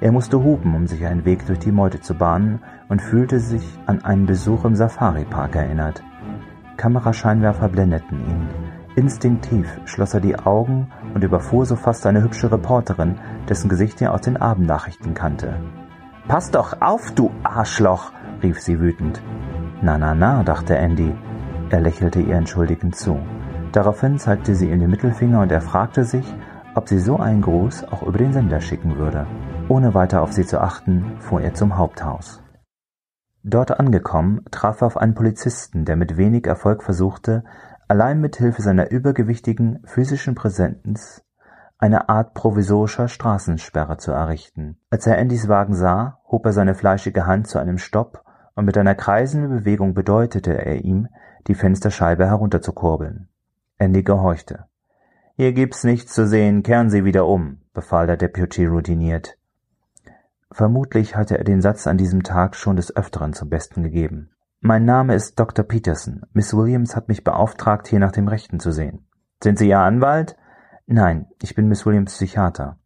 Er 0.00 0.12
musste 0.12 0.42
hupen, 0.42 0.74
um 0.74 0.86
sich 0.86 1.06
einen 1.06 1.24
Weg 1.24 1.46
durch 1.46 1.60
die 1.60 1.70
Meute 1.70 2.00
zu 2.00 2.14
bahnen 2.14 2.60
und 2.88 3.00
fühlte 3.00 3.38
sich 3.38 3.78
an 3.86 4.04
einen 4.04 4.26
Besuch 4.26 4.64
im 4.64 4.74
Safari-Park 4.74 5.54
erinnert. 5.54 6.02
Kamerascheinwerfer 6.76 7.68
blendeten 7.68 8.18
ihn. 8.18 8.48
Instinktiv 8.96 9.80
schloss 9.84 10.12
er 10.12 10.20
die 10.20 10.36
Augen 10.36 10.88
und 11.14 11.22
überfuhr 11.22 11.64
so 11.66 11.76
fast 11.76 12.04
eine 12.06 12.22
hübsche 12.22 12.50
Reporterin, 12.50 13.18
dessen 13.48 13.68
Gesicht 13.68 14.02
er 14.02 14.12
aus 14.12 14.22
den 14.22 14.36
Abendnachrichten 14.36 15.14
kannte. 15.14 15.54
Pass 16.28 16.50
doch 16.50 16.80
auf, 16.80 17.12
du 17.12 17.30
Arschloch! 17.44 18.12
rief 18.42 18.60
sie 18.60 18.80
wütend. 18.80 19.22
Na, 19.84 19.98
na, 19.98 20.14
na, 20.14 20.44
dachte 20.44 20.76
Andy. 20.76 21.12
Er 21.70 21.80
lächelte 21.80 22.20
ihr 22.20 22.36
entschuldigend 22.36 22.94
zu. 22.94 23.18
Daraufhin 23.72 24.16
zeigte 24.16 24.54
sie 24.54 24.70
ihm 24.70 24.78
den 24.78 24.90
Mittelfinger 24.90 25.40
und 25.40 25.50
er 25.50 25.60
fragte 25.60 26.04
sich, 26.04 26.24
ob 26.76 26.88
sie 26.88 27.00
so 27.00 27.16
einen 27.16 27.42
Gruß 27.42 27.88
auch 27.90 28.04
über 28.04 28.18
den 28.18 28.32
Sender 28.32 28.60
schicken 28.60 28.96
würde. 28.96 29.26
Ohne 29.68 29.92
weiter 29.92 30.22
auf 30.22 30.32
sie 30.32 30.46
zu 30.46 30.60
achten, 30.60 31.16
fuhr 31.18 31.40
er 31.40 31.54
zum 31.54 31.76
Haupthaus. 31.78 32.40
Dort 33.42 33.80
angekommen, 33.80 34.44
traf 34.52 34.82
er 34.82 34.86
auf 34.86 34.96
einen 34.96 35.14
Polizisten, 35.14 35.84
der 35.84 35.96
mit 35.96 36.16
wenig 36.16 36.46
Erfolg 36.46 36.84
versuchte, 36.84 37.42
allein 37.88 38.20
mit 38.20 38.36
Hilfe 38.36 38.62
seiner 38.62 38.92
übergewichtigen 38.92 39.80
physischen 39.84 40.36
Präsenz 40.36 41.24
eine 41.78 42.08
Art 42.08 42.34
provisorischer 42.34 43.08
Straßensperre 43.08 43.96
zu 43.96 44.12
errichten. 44.12 44.78
Als 44.90 45.08
er 45.08 45.18
Andys 45.18 45.48
Wagen 45.48 45.74
sah, 45.74 46.20
hob 46.30 46.46
er 46.46 46.52
seine 46.52 46.76
fleischige 46.76 47.26
Hand 47.26 47.48
zu 47.48 47.58
einem 47.58 47.78
Stopp 47.78 48.22
und 48.54 48.64
mit 48.64 48.76
einer 48.78 48.94
kreisenden 48.94 49.50
Bewegung 49.50 49.94
bedeutete 49.94 50.52
er 50.52 50.84
ihm, 50.84 51.08
die 51.46 51.54
Fensterscheibe 51.54 52.26
herunterzukurbeln. 52.26 53.28
Andy 53.78 54.02
gehorchte. 54.02 54.66
Hier 55.36 55.52
gibt's 55.52 55.84
nichts 55.84 56.12
zu 56.12 56.26
sehen, 56.26 56.62
kehren 56.62 56.90
Sie 56.90 57.04
wieder 57.04 57.26
um, 57.26 57.62
befahl 57.72 58.06
der 58.06 58.16
Deputy 58.16 58.66
routiniert. 58.66 59.38
Vermutlich 60.50 61.16
hatte 61.16 61.38
er 61.38 61.44
den 61.44 61.62
Satz 61.62 61.86
an 61.86 61.96
diesem 61.96 62.22
Tag 62.22 62.54
schon 62.54 62.76
des 62.76 62.94
Öfteren 62.94 63.32
zum 63.32 63.48
Besten 63.48 63.82
gegeben. 63.82 64.30
Mein 64.60 64.84
Name 64.84 65.14
ist 65.14 65.40
Dr. 65.40 65.64
Peterson. 65.64 66.22
Miss 66.34 66.54
Williams 66.54 66.94
hat 66.94 67.08
mich 67.08 67.24
beauftragt, 67.24 67.88
hier 67.88 67.98
nach 67.98 68.12
dem 68.12 68.28
Rechten 68.28 68.60
zu 68.60 68.70
sehen. 68.70 69.06
Sind 69.42 69.58
Sie 69.58 69.68
Ihr 69.68 69.80
Anwalt? 69.80 70.36
Nein, 70.86 71.26
ich 71.42 71.54
bin 71.54 71.68
Miss 71.68 71.86
Williams 71.86 72.14
Psychiater. 72.14 72.78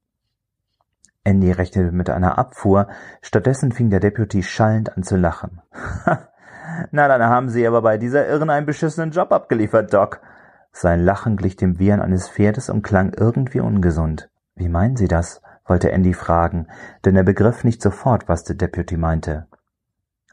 Andy 1.26 1.50
rechnete 1.50 1.90
mit 1.90 2.09
einer 2.09 2.38
Abfuhr, 2.38 2.87
stattdessen 3.21 3.73
fing 3.73 3.90
der 3.90 3.99
Deputy 3.99 4.45
schallend 4.45 4.97
an 4.97 5.02
zu 5.02 5.16
lachen. 5.16 5.61
Na, 6.92 7.09
dann 7.09 7.23
haben 7.25 7.49
Sie 7.49 7.66
aber 7.66 7.83
bei 7.83 7.99
dieser 7.99 8.28
Irren 8.28 8.49
einen 8.49 8.64
beschissenen 8.64 9.11
Job 9.11 9.33
abgeliefert, 9.33 9.92
Doc. 9.92 10.21
Sein 10.71 11.00
Lachen 11.00 11.37
glich 11.37 11.56
dem 11.56 11.80
Wiehern 11.80 12.00
eines 12.00 12.28
Pferdes 12.28 12.71
und 12.71 12.83
klang 12.83 13.12
irgendwie 13.12 13.59
ungesund. 13.59 14.30
Wie 14.54 14.68
meinen 14.68 14.97
Sie 14.97 15.09
das? 15.09 15.42
wollte 15.64 15.90
Andy 15.90 16.14
fragen, 16.14 16.68
denn 17.04 17.16
er 17.16 17.25
begriff 17.25 17.64
nicht 17.64 17.83
sofort, 17.83 18.28
was 18.28 18.45
der 18.45 18.54
Deputy 18.54 18.97
meinte. 18.97 19.49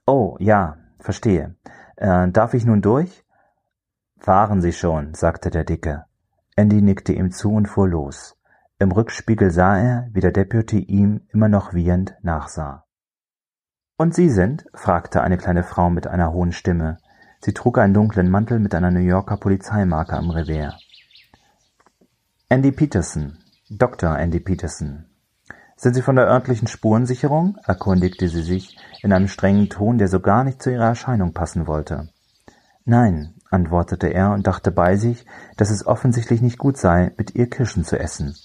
Oh, 0.05 0.37
ja, 0.39 0.77
verstehe. 0.99 1.55
Äh, 1.95 2.27
darf 2.29 2.53
ich 2.53 2.65
nun 2.65 2.83
durch? 2.83 3.25
Fahren 4.19 4.61
Sie 4.61 4.73
schon, 4.73 5.15
sagte 5.15 5.49
der 5.49 5.63
Dicke. 5.63 6.05
Andy 6.55 6.83
nickte 6.83 7.13
ihm 7.13 7.31
zu 7.31 7.51
und 7.51 7.67
fuhr 7.67 7.87
los. 7.87 8.37
Im 8.83 8.91
Rückspiegel 8.91 9.49
sah 9.49 9.77
er, 9.77 10.09
wie 10.11 10.19
der 10.19 10.33
Deputy 10.33 10.79
ihm 10.79 11.21
immer 11.31 11.47
noch 11.47 11.73
wiehernd 11.73 12.15
nachsah. 12.21 12.83
Und 13.95 14.13
Sie 14.13 14.29
sind? 14.29 14.65
fragte 14.73 15.21
eine 15.21 15.37
kleine 15.37 15.63
Frau 15.63 15.89
mit 15.89 16.05
einer 16.05 16.33
hohen 16.33 16.51
Stimme. 16.51 16.97
Sie 17.39 17.53
trug 17.53 17.77
einen 17.77 17.93
dunklen 17.93 18.29
Mantel 18.29 18.59
mit 18.59 18.75
einer 18.75 18.91
New 18.91 18.99
Yorker 18.99 19.37
Polizeimarke 19.37 20.17
am 20.17 20.31
Revers. 20.31 20.75
Andy 22.49 22.73
Peterson, 22.73 23.37
Dr. 23.69 24.19
Andy 24.19 24.41
Peterson. 24.41 25.05
Sind 25.77 25.93
Sie 25.93 26.01
von 26.01 26.17
der 26.17 26.27
örtlichen 26.27 26.67
Spurensicherung? 26.67 27.57
erkundigte 27.63 28.27
sie 28.27 28.43
sich 28.43 28.77
in 29.01 29.13
einem 29.13 29.29
strengen 29.29 29.69
Ton, 29.69 29.97
der 29.97 30.09
so 30.09 30.19
gar 30.19 30.43
nicht 30.43 30.61
zu 30.61 30.71
ihrer 30.71 30.87
Erscheinung 30.87 31.31
passen 31.33 31.67
wollte. 31.67 32.09
Nein, 32.83 33.35
antwortete 33.49 34.07
er 34.07 34.33
und 34.33 34.45
dachte 34.45 34.71
bei 34.71 34.97
sich, 34.97 35.25
dass 35.55 35.69
es 35.69 35.87
offensichtlich 35.87 36.41
nicht 36.41 36.57
gut 36.57 36.77
sei, 36.77 37.13
mit 37.17 37.33
ihr 37.33 37.49
Kirschen 37.49 37.85
zu 37.85 37.97
essen. 37.97 38.35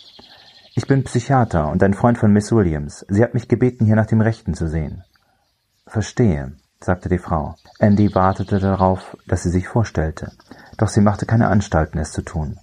Ich 0.78 0.86
bin 0.86 1.02
Psychiater 1.02 1.72
und 1.72 1.82
ein 1.82 1.92
Freund 1.92 2.18
von 2.18 2.32
Miss 2.32 2.52
Williams. 2.52 3.04
Sie 3.08 3.24
hat 3.24 3.34
mich 3.34 3.48
gebeten, 3.48 3.84
hier 3.84 3.96
nach 3.96 4.06
dem 4.06 4.20
Rechten 4.20 4.54
zu 4.54 4.68
sehen. 4.68 5.02
Verstehe 5.88 6.52
sagte 6.78 7.08
die 7.08 7.18
Frau. 7.18 7.56
Andy 7.80 8.14
wartete 8.14 8.60
darauf, 8.60 9.16
dass 9.26 9.42
sie 9.42 9.50
sich 9.50 9.66
vorstellte. 9.66 10.30
Doch 10.76 10.86
sie 10.86 11.00
machte 11.00 11.26
keine 11.26 11.48
Anstalten, 11.48 11.98
es 11.98 12.12
zu 12.12 12.22
tun. 12.22 12.60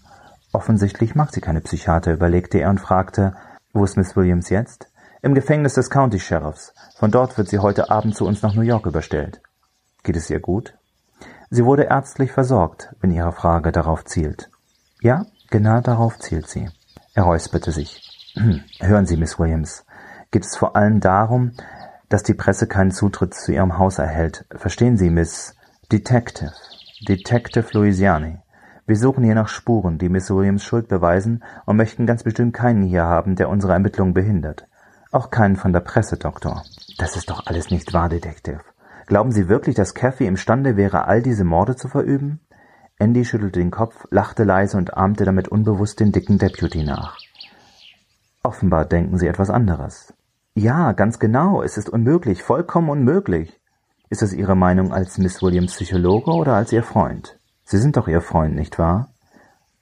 Offensichtlich 0.54 1.14
mag 1.14 1.34
sie 1.34 1.42
keine 1.42 1.60
Psychiater, 1.60 2.14
überlegte 2.14 2.58
er 2.58 2.70
und 2.70 2.80
fragte, 2.80 3.36
wo 3.74 3.84
ist 3.84 3.98
Miss 3.98 4.16
Williams 4.16 4.48
jetzt? 4.48 4.88
Im 5.22 5.36
Gefängnis 5.36 5.74
des 5.74 5.90
County 5.90 6.22
Sheriffs. 6.22 6.74
Von 6.96 7.12
dort 7.12 7.38
wird 7.38 7.50
sie 7.50 7.60
heute 7.60 7.92
Abend 7.92 8.16
zu 8.16 8.26
uns 8.26 8.42
nach 8.42 8.56
New 8.56 8.62
York 8.62 8.86
überstellt. 8.86 9.42
Geht 10.04 10.16
es 10.16 10.30
ihr 10.30 10.40
gut? 10.40 10.78
Sie 11.50 11.66
wurde 11.66 11.84
ärztlich 11.84 12.32
versorgt, 12.32 12.96
wenn 13.02 13.12
Ihre 13.12 13.34
Frage 13.34 13.74
darauf 13.74 14.06
zielt. 14.06 14.50
Ja, 15.02 15.26
genau 15.50 15.82
darauf 15.82 16.18
zielt 16.18 16.48
sie. 16.48 16.70
Er 17.16 17.24
räusperte 17.24 17.72
sich. 17.72 18.02
Hören 18.82 19.06
Sie, 19.06 19.16
Miss 19.16 19.40
Williams, 19.40 19.86
geht 20.32 20.44
es 20.44 20.58
vor 20.58 20.76
allem 20.76 21.00
darum, 21.00 21.54
dass 22.10 22.24
die 22.24 22.34
Presse 22.34 22.68
keinen 22.68 22.92
Zutritt 22.92 23.34
zu 23.34 23.54
Ihrem 23.54 23.78
Haus 23.78 24.00
erhält. 24.00 24.46
Verstehen 24.54 24.98
Sie, 24.98 25.10
Miss 25.10 25.56
Detective, 25.90 26.52
Detective 27.08 27.68
Louisiani. 27.72 28.40
Wir 28.86 28.98
suchen 28.98 29.24
hier 29.24 29.34
nach 29.34 29.48
Spuren, 29.48 29.98
die 29.98 30.10
Miss 30.10 30.30
Williams 30.30 30.66
Schuld 30.66 30.90
beweisen 30.90 31.42
und 31.66 31.78
möchten 31.78 32.06
ganz 32.06 32.24
bestimmt 32.24 32.54
keinen 32.54 32.84
hier 32.84 33.06
haben, 33.06 33.38
der 33.38 33.48
unsere 33.48 33.72
Ermittlungen 33.72 34.14
behindert. 34.14 34.68
Auch 35.14 35.30
keinen 35.30 35.56
von 35.56 35.72
der 35.72 35.80
Presse, 35.80 36.18
Doktor. 36.18 36.64
Das 36.98 37.16
ist 37.16 37.30
doch 37.30 37.48
alles 37.48 37.72
nicht 37.72 37.94
wahr, 37.94 38.10
Detective. 38.10 38.60
Glauben 39.08 39.32
Sie 39.32 39.48
wirklich, 39.48 39.76
dass 39.76 39.94
Kathy 39.94 40.26
imstande 40.26 40.76
wäre, 40.76 41.08
all 41.08 41.22
diese 41.22 41.46
Morde 41.46 41.78
zu 41.78 41.88
verüben? 41.88 42.45
Andy 42.98 43.26
schüttelte 43.26 43.60
den 43.60 43.72
Kopf, 43.72 44.06
lachte 44.10 44.44
leise 44.44 44.78
und 44.78 44.96
ahmte 44.96 45.26
damit 45.26 45.50
unbewusst 45.50 46.00
den 46.00 46.12
dicken 46.12 46.38
Deputy 46.38 46.84
nach. 46.84 47.18
Offenbar 48.42 48.86
denken 48.86 49.18
Sie 49.18 49.28
etwas 49.28 49.50
anderes. 49.50 50.14
Ja, 50.54 50.94
ganz 50.94 51.20
genau. 51.20 51.62
Es 51.62 51.78
ist 51.78 51.90
unmöglich, 51.90 52.44
vollkommen 52.44 52.90
unmöglich. 52.90 53.60
Ist 54.10 54.22
das 54.22 54.34
Ihre 54.34 54.56
Meinung 54.56 54.94
als 54.94 55.18
Miss 55.18 55.42
Williams 55.42 55.74
Psychologe 55.74 56.32
oder 56.32 56.54
als 56.54 56.72
Ihr 56.72 56.84
Freund? 56.84 57.38
Sie 57.64 57.80
sind 57.80 57.98
doch 57.98 58.08
Ihr 58.08 58.22
Freund, 58.22 58.56
nicht 58.56 58.80
wahr? 58.80 59.10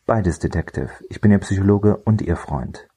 Beides, 0.08 0.40
Detective. 0.40 0.90
Ich 1.10 1.22
bin 1.22 1.32
Ihr 1.32 1.40
Psychologe 1.40 1.98
und 1.98 2.22
Ihr 2.22 2.36
Freund. 2.36 2.88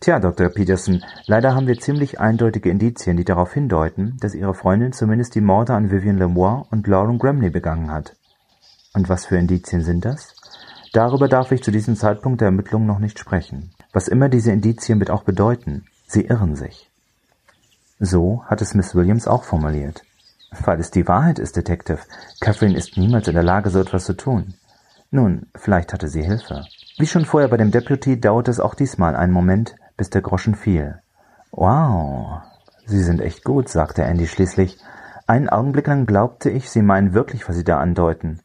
Tja, 0.00 0.18
Dr. 0.18 0.48
Peterson, 0.48 1.04
leider 1.26 1.54
haben 1.54 1.66
wir 1.66 1.78
ziemlich 1.78 2.18
eindeutige 2.18 2.70
Indizien, 2.70 3.16
die 3.16 3.24
darauf 3.24 3.54
hindeuten, 3.54 4.16
dass 4.20 4.34
Ihre 4.34 4.54
Freundin 4.54 4.92
zumindest 4.92 5.34
die 5.34 5.40
Morde 5.40 5.74
an 5.74 5.90
Vivian 5.90 6.18
Lemoire 6.18 6.66
und 6.70 6.86
Lauren 6.86 7.18
Gramley 7.18 7.50
begangen 7.50 7.92
hat. 7.92 8.16
Und 8.96 9.10
was 9.10 9.26
für 9.26 9.36
Indizien 9.36 9.82
sind 9.82 10.06
das? 10.06 10.34
Darüber 10.94 11.28
darf 11.28 11.52
ich 11.52 11.62
zu 11.62 11.70
diesem 11.70 11.96
Zeitpunkt 11.96 12.40
der 12.40 12.46
Ermittlungen 12.46 12.86
noch 12.86 12.98
nicht 12.98 13.18
sprechen. 13.18 13.74
Was 13.92 14.08
immer 14.08 14.30
diese 14.30 14.52
Indizien 14.52 14.98
mit 14.98 15.10
auch 15.10 15.22
bedeuten, 15.22 15.84
sie 16.06 16.22
irren 16.22 16.56
sich. 16.56 16.90
So 18.00 18.42
hat 18.46 18.62
es 18.62 18.72
Miss 18.72 18.94
Williams 18.94 19.28
auch 19.28 19.44
formuliert. 19.44 20.02
Weil 20.64 20.80
es 20.80 20.90
die 20.90 21.06
Wahrheit 21.06 21.38
ist, 21.38 21.56
Detective. 21.56 21.98
Catherine 22.40 22.74
ist 22.74 22.96
niemals 22.96 23.28
in 23.28 23.34
der 23.34 23.42
Lage, 23.42 23.68
so 23.68 23.80
etwas 23.80 24.06
zu 24.06 24.14
tun. 24.14 24.54
Nun, 25.10 25.46
vielleicht 25.54 25.92
hatte 25.92 26.08
sie 26.08 26.22
Hilfe. 26.22 26.64
Wie 26.96 27.06
schon 27.06 27.26
vorher 27.26 27.50
bei 27.50 27.58
dem 27.58 27.72
Deputy 27.72 28.18
dauerte 28.18 28.50
es 28.50 28.60
auch 28.60 28.74
diesmal 28.74 29.14
einen 29.14 29.32
Moment, 29.34 29.76
bis 29.98 30.08
der 30.08 30.22
Groschen 30.22 30.54
fiel. 30.54 31.02
Wow, 31.50 32.40
Sie 32.86 33.02
sind 33.02 33.20
echt 33.20 33.44
gut, 33.44 33.68
sagte 33.68 34.04
Andy 34.04 34.26
schließlich. 34.26 34.78
Einen 35.26 35.50
Augenblick 35.50 35.86
lang 35.86 36.06
glaubte 36.06 36.48
ich, 36.48 36.70
Sie 36.70 36.80
meinen 36.80 37.12
wirklich, 37.12 37.46
was 37.46 37.56
Sie 37.56 37.64
da 37.64 37.78
andeuten. 37.78 38.40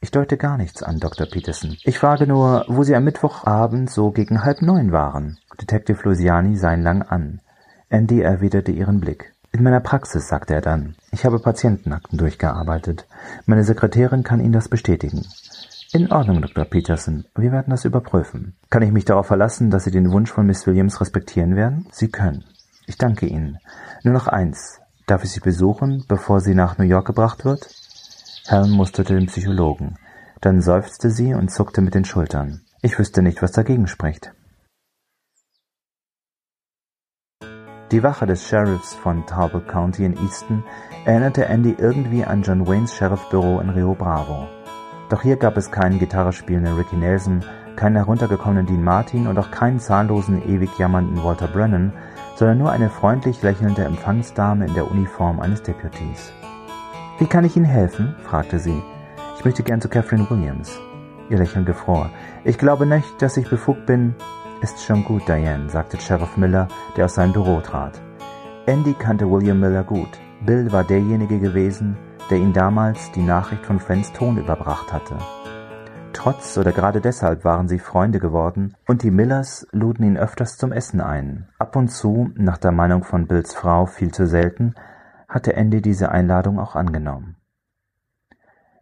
Ich 0.00 0.12
deute 0.12 0.36
gar 0.36 0.56
nichts 0.58 0.82
an, 0.82 1.00
Dr. 1.00 1.26
Peterson. 1.26 1.76
Ich 1.82 1.98
frage 1.98 2.28
nur, 2.28 2.64
wo 2.68 2.84
Sie 2.84 2.94
am 2.94 3.02
Mittwochabend 3.02 3.90
so 3.90 4.12
gegen 4.12 4.44
halb 4.44 4.62
neun 4.62 4.92
waren. 4.92 5.38
Detective 5.60 5.98
Luciani 6.04 6.56
sah 6.56 6.72
ihn 6.72 6.82
lang 6.82 7.02
an. 7.02 7.40
Andy 7.88 8.20
erwiderte 8.20 8.70
ihren 8.70 9.00
Blick. 9.00 9.34
In 9.50 9.64
meiner 9.64 9.80
Praxis, 9.80 10.28
sagte 10.28 10.54
er 10.54 10.60
dann. 10.60 10.94
Ich 11.10 11.24
habe 11.24 11.40
Patientenakten 11.40 12.16
durchgearbeitet. 12.16 13.08
Meine 13.46 13.64
Sekretärin 13.64 14.22
kann 14.22 14.40
Ihnen 14.40 14.52
das 14.52 14.68
bestätigen. 14.68 15.26
In 15.92 16.12
Ordnung, 16.12 16.42
Dr. 16.42 16.64
Peterson. 16.66 17.24
Wir 17.34 17.50
werden 17.50 17.70
das 17.70 17.84
überprüfen. 17.84 18.54
Kann 18.70 18.82
ich 18.82 18.92
mich 18.92 19.04
darauf 19.04 19.26
verlassen, 19.26 19.70
dass 19.70 19.84
Sie 19.84 19.90
den 19.90 20.12
Wunsch 20.12 20.30
von 20.30 20.46
Miss 20.46 20.66
Williams 20.66 21.00
respektieren 21.00 21.56
werden? 21.56 21.88
Sie 21.90 22.08
können. 22.08 22.44
Ich 22.86 22.98
danke 22.98 23.26
Ihnen. 23.26 23.58
Nur 24.04 24.14
noch 24.14 24.28
eins. 24.28 24.80
Darf 25.06 25.24
ich 25.24 25.32
Sie 25.32 25.40
besuchen, 25.40 26.04
bevor 26.06 26.40
sie 26.40 26.54
nach 26.54 26.76
New 26.76 26.84
York 26.84 27.06
gebracht 27.06 27.46
wird? 27.46 27.66
Helen 28.50 28.70
musterte 28.70 29.14
den 29.14 29.26
Psychologen. 29.26 29.98
Dann 30.40 30.62
seufzte 30.62 31.10
sie 31.10 31.34
und 31.34 31.50
zuckte 31.50 31.82
mit 31.82 31.94
den 31.94 32.06
Schultern. 32.06 32.62
Ich 32.80 32.98
wüsste 32.98 33.20
nicht, 33.20 33.42
was 33.42 33.52
dagegen 33.52 33.86
spricht. 33.86 34.32
Die 37.92 38.02
Wache 38.02 38.24
des 38.24 38.48
Sheriffs 38.48 38.94
von 38.94 39.26
Talbot 39.26 39.68
County 39.68 40.06
in 40.06 40.16
Easton 40.16 40.64
erinnerte 41.04 41.44
Andy 41.44 41.76
irgendwie 41.76 42.24
an 42.24 42.40
John 42.40 42.66
Waynes 42.66 42.96
Sheriffbüro 42.96 43.60
in 43.60 43.68
Rio 43.68 43.94
Bravo. 43.94 44.48
Doch 45.10 45.20
hier 45.20 45.36
gab 45.36 45.58
es 45.58 45.70
keinen 45.70 45.98
Gitarre 45.98 46.32
spielenden 46.32 46.76
Ricky 46.76 46.96
Nelson, 46.96 47.44
keinen 47.76 47.96
heruntergekommenen 47.96 48.64
Dean 48.64 48.82
Martin 48.82 49.26
und 49.26 49.38
auch 49.38 49.50
keinen 49.50 49.78
zahnlosen, 49.78 50.42
ewig 50.48 50.70
jammernden 50.78 51.22
Walter 51.22 51.48
Brennan, 51.48 51.92
sondern 52.36 52.56
nur 52.56 52.70
eine 52.70 52.88
freundlich 52.88 53.42
lächelnde 53.42 53.84
Empfangsdame 53.84 54.66
in 54.66 54.74
der 54.74 54.90
Uniform 54.90 55.38
eines 55.38 55.62
Deputies. 55.62 56.32
Wie 57.18 57.26
kann 57.26 57.44
ich 57.44 57.56
Ihnen 57.56 57.66
helfen? 57.66 58.14
fragte 58.22 58.60
sie. 58.60 58.80
Ich 59.36 59.44
möchte 59.44 59.64
gern 59.64 59.80
zu 59.80 59.88
Catherine 59.88 60.30
Williams. 60.30 60.78
Ihr 61.28 61.38
Lächeln 61.38 61.64
gefror. 61.64 62.10
Ich 62.44 62.58
glaube 62.58 62.86
nicht, 62.86 63.20
dass 63.20 63.36
ich 63.36 63.50
befugt 63.50 63.86
bin, 63.86 64.14
ist 64.62 64.84
schon 64.84 65.04
gut, 65.04 65.26
Diane, 65.26 65.68
sagte 65.68 66.00
Sheriff 66.00 66.36
Miller, 66.36 66.68
der 66.96 67.06
aus 67.06 67.16
seinem 67.16 67.32
Büro 67.32 67.60
trat. 67.60 68.00
Andy 68.66 68.94
kannte 68.94 69.28
William 69.28 69.58
Miller 69.58 69.82
gut. 69.82 70.08
Bill 70.46 70.70
war 70.70 70.84
derjenige 70.84 71.40
gewesen, 71.40 71.96
der 72.30 72.38
ihm 72.38 72.52
damals 72.52 73.10
die 73.10 73.22
Nachricht 73.22 73.66
von 73.66 73.80
Frens 73.80 74.12
Ton 74.12 74.38
überbracht 74.38 74.92
hatte. 74.92 75.16
Trotz 76.12 76.56
oder 76.56 76.70
gerade 76.70 77.00
deshalb 77.00 77.44
waren 77.44 77.66
sie 77.66 77.80
Freunde 77.80 78.20
geworden 78.20 78.74
und 78.86 79.02
die 79.02 79.10
Millers 79.10 79.66
luden 79.72 80.04
ihn 80.04 80.16
öfters 80.16 80.56
zum 80.56 80.70
Essen 80.70 81.00
ein. 81.00 81.48
Ab 81.58 81.74
und 81.74 81.88
zu, 81.88 82.30
nach 82.36 82.58
der 82.58 82.72
Meinung 82.72 83.02
von 83.02 83.26
Bills 83.26 83.54
Frau 83.54 83.86
viel 83.86 84.12
zu 84.12 84.26
selten, 84.26 84.74
hatte 85.28 85.54
Andy 85.54 85.82
diese 85.82 86.10
Einladung 86.10 86.58
auch 86.58 86.74
angenommen. 86.74 87.36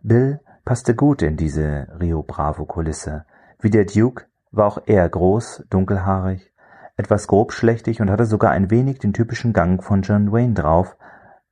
Bill 0.02 0.40
passte 0.64 0.94
gut 0.94 1.22
in 1.22 1.36
diese 1.36 1.88
Rio 2.00 2.22
Bravo 2.22 2.64
Kulisse. 2.64 3.24
Wie 3.60 3.70
der 3.70 3.84
Duke 3.84 4.26
war 4.52 4.66
auch 4.66 4.78
er 4.86 5.08
groß, 5.08 5.64
dunkelhaarig, 5.68 6.52
etwas 6.96 7.26
grobschlächtig 7.26 8.00
und 8.00 8.10
hatte 8.10 8.24
sogar 8.24 8.52
ein 8.52 8.70
wenig 8.70 8.98
den 8.98 9.12
typischen 9.12 9.52
Gang 9.52 9.82
von 9.82 10.02
John 10.02 10.32
Wayne 10.32 10.54
drauf, 10.54 10.96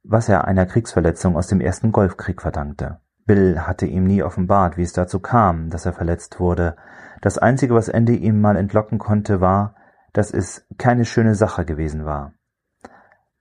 was 0.05 0.29
er 0.29 0.47
einer 0.47 0.67
Kriegsverletzung 0.67 1.37
aus 1.37 1.49
dem 1.49 1.61
ersten 1.61 1.93
Golfkrieg 1.93 2.41
verdankte. 2.41 3.01
Bill 3.27 3.61
hatte 3.61 3.87
ihm 3.87 4.05
nie 4.05 4.23
offenbart, 4.23 4.77
wie 4.77 4.83
es 4.83 4.93
dazu 4.93 5.19
kam, 5.19 5.71
dass 5.71 5.87
er 5.87 5.93
verletzt 5.93 6.39
wurde. 6.41 6.77
Das 7.23 7.39
Einzige, 7.39 7.75
was 7.75 7.89
Andy 7.89 8.17
ihm 8.17 8.41
mal 8.41 8.57
entlocken 8.57 8.99
konnte, 8.99 9.41
war, 9.41 9.75
dass 10.13 10.31
es 10.31 10.67
keine 10.79 11.05
schöne 11.07 11.35
Sache 11.35 11.65
gewesen 11.65 12.05
war. 12.05 12.35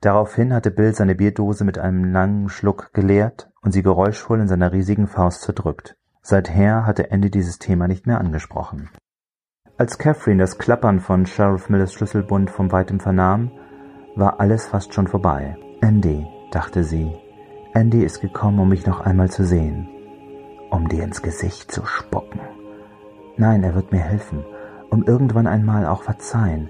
Daraufhin 0.04 0.54
hatte 0.54 0.70
Bill 0.70 0.94
seine 0.94 1.16
Bierdose 1.16 1.63
mit 1.63 1.80
einem 1.80 2.04
langen 2.04 2.50
Schluck 2.50 2.92
geleert 2.92 3.50
und 3.62 3.72
sie 3.72 3.84
geräuschvoll 3.84 4.42
in 4.42 4.50
seiner 4.50 4.74
riesigen 4.74 5.08
Faust 5.08 5.44
zerdrückt. 5.44 5.96
Seither 6.22 6.86
hatte 6.86 7.10
Andy 7.10 7.32
dieses 7.32 7.58
Thema 7.58 7.88
nicht 7.88 8.06
mehr 8.06 8.20
angesprochen. 8.20 8.89
Als 9.78 9.98
Catherine 9.98 10.44
das 10.44 10.58
Klappern 10.58 11.00
von 11.00 11.26
Sheriff 11.26 11.70
Millers 11.70 11.94
Schlüsselbund 11.94 12.52
von 12.52 12.74
weitem 12.74 13.00
vernahm, 13.00 13.52
war 14.18 14.42
alles 14.42 14.68
fast 14.68 14.94
schon 14.94 15.08
vorbei. 15.08 15.56
Andy, 15.80 16.28
dachte 16.52 16.84
sie, 16.84 17.13
Andy 17.74 18.04
ist 18.04 18.20
gekommen, 18.20 18.60
um 18.60 18.68
mich 18.68 18.86
noch 18.86 19.00
einmal 19.00 19.32
zu 19.32 19.46
sehen, 19.46 19.88
um 20.70 20.89
dir 20.89 21.06
ins 21.06 21.22
Gesicht 21.22 21.72
zu 21.72 21.86
spucken. 21.86 22.42
Nein, 23.38 23.63
er 23.63 23.74
wird 23.74 23.94
mir 23.94 24.02
helfen, 24.02 24.44
um 24.89 25.06
irgendwann 25.06 25.48
einmal 25.48 25.86
auch 25.86 26.04
verzeihen. 26.04 26.70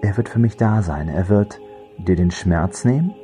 Er 0.00 0.16
wird 0.16 0.28
für 0.28 0.38
mich 0.38 0.56
da 0.56 0.80
sein, 0.82 1.08
er 1.08 1.28
wird 1.28 1.60
dir 1.98 2.16
den 2.16 2.30
Schmerz 2.30 2.84
nehmen, 2.84 3.14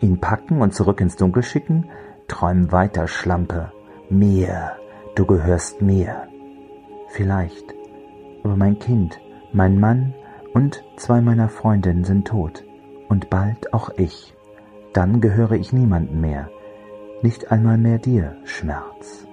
ihn 0.00 0.20
packen 0.20 0.60
und 0.60 0.74
zurück 0.74 1.00
ins 1.00 1.16
Dunkel 1.16 1.42
schicken. 1.42 1.90
Träum 2.28 2.72
weiter, 2.72 3.08
Schlampe. 3.08 3.72
Mir, 4.10 4.72
du 5.14 5.26
gehörst 5.26 5.82
mir. 5.82 6.28
Vielleicht 7.08 7.74
aber 8.48 8.56
mein 8.56 8.78
Kind, 8.78 9.20
mein 9.52 9.78
Mann 9.78 10.14
und 10.54 10.82
zwei 10.96 11.20
meiner 11.20 11.48
Freundinnen 11.48 12.04
sind 12.04 12.28
tot 12.28 12.64
und 13.08 13.30
bald 13.30 13.74
auch 13.74 13.90
ich. 13.96 14.34
Dann 14.92 15.20
gehöre 15.20 15.52
ich 15.52 15.72
niemandem 15.72 16.20
mehr, 16.20 16.48
nicht 17.22 17.52
einmal 17.52 17.78
mehr 17.78 17.98
dir, 17.98 18.36
Schmerz. 18.44 19.26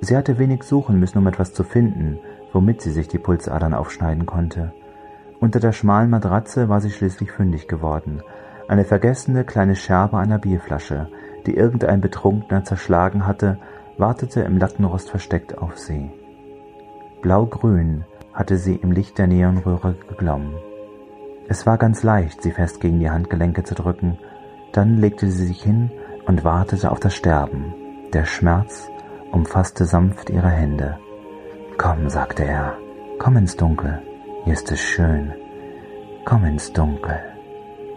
Sie 0.00 0.16
hatte 0.16 0.38
wenig 0.38 0.62
suchen 0.64 0.98
müssen, 0.98 1.18
um 1.18 1.26
etwas 1.26 1.52
zu 1.52 1.62
finden, 1.62 2.18
womit 2.52 2.80
sie 2.80 2.90
sich 2.90 3.08
die 3.08 3.18
Pulsadern 3.18 3.74
aufschneiden 3.74 4.26
konnte. 4.26 4.72
Unter 5.40 5.60
der 5.60 5.72
schmalen 5.72 6.10
Matratze 6.10 6.68
war 6.68 6.80
sie 6.80 6.90
schließlich 6.90 7.30
fündig 7.30 7.68
geworden, 7.68 8.22
eine 8.68 8.84
vergessene 8.84 9.44
kleine 9.44 9.76
Scherbe 9.76 10.18
einer 10.18 10.38
Bierflasche, 10.38 11.08
die 11.46 11.56
irgendein 11.56 12.00
Betrunkener 12.00 12.64
zerschlagen 12.64 13.26
hatte, 13.26 13.58
wartete 13.96 14.40
im 14.40 14.58
Lattenrost 14.58 15.10
versteckt 15.10 15.56
auf 15.58 15.78
sie. 15.78 16.10
Blau-grün 17.22 18.04
hatte 18.32 18.56
sie 18.56 18.74
im 18.74 18.92
Licht 18.92 19.18
der 19.18 19.26
Neonröhre 19.26 19.94
geglommen. 20.08 20.54
Es 21.48 21.64
war 21.64 21.78
ganz 21.78 22.02
leicht, 22.02 22.42
sie 22.42 22.50
fest 22.50 22.80
gegen 22.80 22.98
die 22.98 23.10
Handgelenke 23.10 23.62
zu 23.62 23.74
drücken. 23.74 24.18
Dann 24.72 24.96
legte 24.96 25.30
sie 25.30 25.46
sich 25.46 25.62
hin 25.62 25.90
und 26.26 26.44
wartete 26.44 26.90
auf 26.90 26.98
das 26.98 27.14
Sterben. 27.14 27.74
Der 28.12 28.24
Schmerz 28.24 28.90
umfasste 29.30 29.84
sanft 29.84 30.28
ihre 30.28 30.50
Hände. 30.50 30.98
Komm, 31.78 32.08
sagte 32.08 32.44
er, 32.44 32.76
komm 33.18 33.36
ins 33.36 33.56
Dunkel. 33.56 34.02
Hier 34.46 34.52
ist 34.52 34.70
es 34.70 34.80
schön. 34.80 35.34
Komm 36.24 36.44
ins 36.44 36.72
Dunkel. 36.72 37.18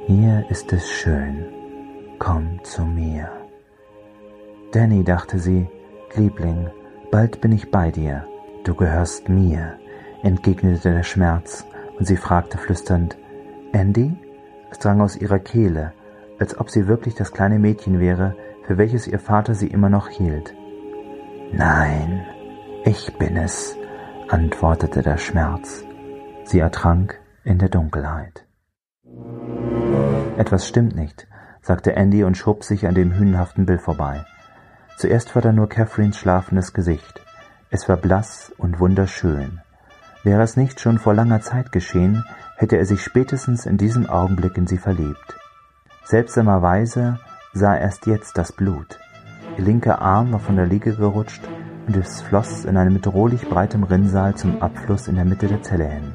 Hier 0.08 0.44
ist 0.50 0.74
es 0.74 0.90
schön. 0.90 1.46
Komm 2.18 2.60
zu 2.64 2.86
mir. 2.86 3.30
Danny, 4.72 5.04
dachte 5.04 5.38
sie, 5.38 5.68
Liebling, 6.16 6.72
bald 7.12 7.40
bin 7.40 7.52
ich 7.52 7.70
bei 7.70 7.92
dir. 7.92 8.26
Du 8.64 8.74
gehörst 8.74 9.30
mir, 9.30 9.76
entgegnete 10.24 10.92
der 10.92 11.04
Schmerz, 11.04 11.68
und 12.00 12.08
sie 12.08 12.18
fragte 12.18 12.58
flüsternd, 12.58 13.16
Andy? 13.72 14.18
Es 14.72 14.80
drang 14.80 15.02
aus 15.02 15.18
ihrer 15.18 15.38
Kehle, 15.38 15.94
als 16.40 16.60
ob 16.60 16.72
sie 16.72 16.88
wirklich 16.88 17.14
das 17.14 17.32
kleine 17.32 17.60
Mädchen 17.60 18.00
wäre, 18.00 18.36
für 18.66 18.80
welches 18.80 19.06
ihr 19.06 19.20
Vater 19.20 19.54
sie 19.54 19.68
immer 19.68 19.90
noch 19.90 20.10
hielt. 20.10 20.56
Nein, 21.52 22.26
ich 22.86 23.14
bin 23.20 23.38
es, 23.38 23.78
antwortete 24.30 25.04
der 25.04 25.18
Schmerz. 25.18 25.86
Sie 26.50 26.58
ertrank 26.58 27.20
in 27.44 27.60
der 27.60 27.70
Dunkelheit. 27.70 28.48
Etwas 30.36 30.68
stimmt 30.68 30.96
nicht, 30.96 31.28
sagte 31.62 31.96
Andy 31.96 32.24
und 32.24 32.38
schob 32.38 32.64
sich 32.64 32.88
an 32.88 32.96
dem 32.96 33.14
hünenhaften 33.14 33.68
Bill 33.68 33.78
vorbei. 33.78 34.26
Zuerst 34.98 35.36
war 35.36 35.44
da 35.44 35.52
nur 35.52 35.70
Catherines 35.70 36.18
schlafendes 36.18 36.74
Gesicht. 36.74 37.22
Es 37.70 37.88
war 37.88 37.98
blass 37.98 38.52
und 38.58 38.80
wunderschön. 38.80 39.62
Wäre 40.24 40.42
es 40.42 40.58
nicht 40.58 40.80
schon 40.80 40.98
vor 40.98 41.14
langer 41.14 41.42
Zeit 41.42 41.72
geschehen, 41.72 42.26
hätte 42.58 42.78
er 42.78 42.86
sich 42.88 43.04
spätestens 43.04 43.68
in 43.68 43.78
diesem 43.78 44.10
Augenblick 44.10 44.58
in 44.58 44.66
sie 44.66 44.80
verliebt. 44.80 45.38
Seltsamerweise 46.04 47.20
sah 47.54 47.76
er 47.76 47.82
erst 47.82 48.08
jetzt 48.08 48.40
das 48.40 48.52
Blut. 48.52 49.00
Ihr 49.60 49.66
linker 49.66 50.02
Arm 50.02 50.32
war 50.32 50.40
von 50.40 50.56
der 50.56 50.66
Liege 50.66 50.96
gerutscht 50.96 51.48
und 51.86 51.96
es 51.96 52.24
floss 52.24 52.66
in 52.66 52.76
einem 52.76 52.96
bedrohlich 52.96 53.48
breitem 53.48 53.84
Rinnsal 53.84 54.34
zum 54.34 54.64
Abfluss 54.64 55.08
in 55.08 55.14
der 55.14 55.26
Mitte 55.26 55.46
der 55.46 55.62
Zelle 55.62 55.86
hin. 55.86 56.12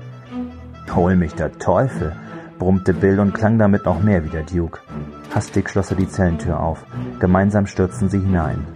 Hol 0.92 1.16
mich 1.16 1.34
der 1.34 1.52
Teufel, 1.52 2.12
brummte 2.58 2.94
Bill 2.94 3.20
und 3.20 3.34
klang 3.34 3.58
damit 3.58 3.84
noch 3.84 4.02
mehr 4.02 4.24
wie 4.24 4.30
der 4.30 4.44
Duke. 4.44 4.80
Hastig 5.34 5.68
schloss 5.68 5.90
er 5.90 5.96
die 5.96 6.08
Zellentür 6.08 6.60
auf. 6.60 6.84
Gemeinsam 7.18 7.66
stürzten 7.66 8.08
sie 8.08 8.20
hinein. 8.20 8.66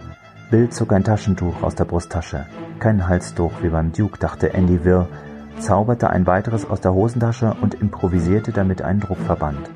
Bill 0.49 0.69
zog 0.69 0.91
ein 0.93 1.03
Taschentuch 1.03 1.61
aus 1.63 1.75
der 1.75 1.85
Brusttasche. 1.85 2.45
Kein 2.79 3.07
Halstuch 3.07 3.51
wie 3.61 3.69
beim 3.69 3.91
Duke, 3.91 4.17
dachte 4.19 4.53
Andy 4.53 4.83
wirr, 4.83 5.07
zauberte 5.59 6.09
ein 6.09 6.25
weiteres 6.25 6.69
aus 6.69 6.81
der 6.81 6.93
Hosentasche 6.93 7.55
und 7.61 7.75
improvisierte 7.75 8.51
damit 8.51 8.81
einen 8.81 8.99
Druckverband. 8.99 9.69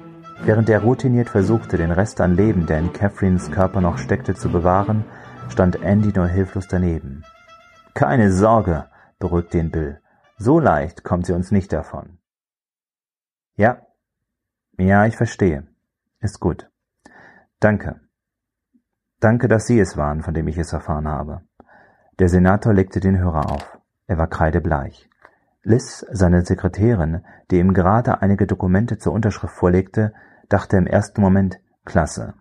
Während 0.46 0.70
er 0.70 0.82
routiniert 0.82 1.30
versuchte, 1.30 1.78
den 1.78 1.92
Rest 1.92 2.20
an 2.20 2.36
Leben, 2.36 2.66
der 2.66 2.80
in 2.80 2.92
Catherines 2.92 3.52
Körper 3.52 3.82
noch 3.82 3.98
steckte, 3.98 4.34
zu 4.34 4.50
bewahren, 4.50 5.06
stand 5.50 5.82
Andy 5.82 6.12
nur 6.14 6.28
hilflos 6.28 6.68
daneben. 6.68 7.24
Keine 7.94 8.32
Sorge, 8.32 8.86
beruhigte 9.20 9.60
ihn 9.60 9.72
Bill. 9.72 10.00
So 10.38 10.60
leicht 10.60 11.04
kommt 11.04 11.28
sie 11.28 11.34
uns 11.34 11.52
nicht 11.52 11.72
davon. 11.72 12.18
Ja. 13.56 13.86
Ja, 14.78 15.06
ich 15.06 15.16
verstehe. 15.16 15.68
Ist 16.20 16.40
gut. 16.40 16.70
Danke. 17.60 18.00
Danke, 19.20 19.48
dass 19.48 19.68
Sie 19.68 19.80
es 19.80 19.96
waren, 19.96 20.24
von 20.24 20.34
dem 20.34 20.48
ich 20.48 20.58
es 20.58 20.74
erfahren 20.74 21.08
habe. 21.08 21.42
Der 22.20 22.30
Senator 22.30 22.74
legte 22.74 23.00
den 23.00 23.20
Hörer 23.20 23.52
auf. 23.52 23.78
Er 24.08 24.18
war 24.18 24.28
kreidebleich. 24.28 25.08
Liz, 25.62 26.06
seine 26.12 26.44
Sekretärin, 26.44 27.24
die 27.52 27.60
ihm 27.60 27.74
gerade 27.74 28.22
einige 28.22 28.48
Dokumente 28.48 28.98
zur 28.98 29.14
Unterschrift 29.14 29.54
vorlegte, 29.54 30.14
dachte 30.50 30.78
im 30.78 30.88
ersten 30.88 31.22
Moment, 31.22 31.60
klasse. 31.86 32.34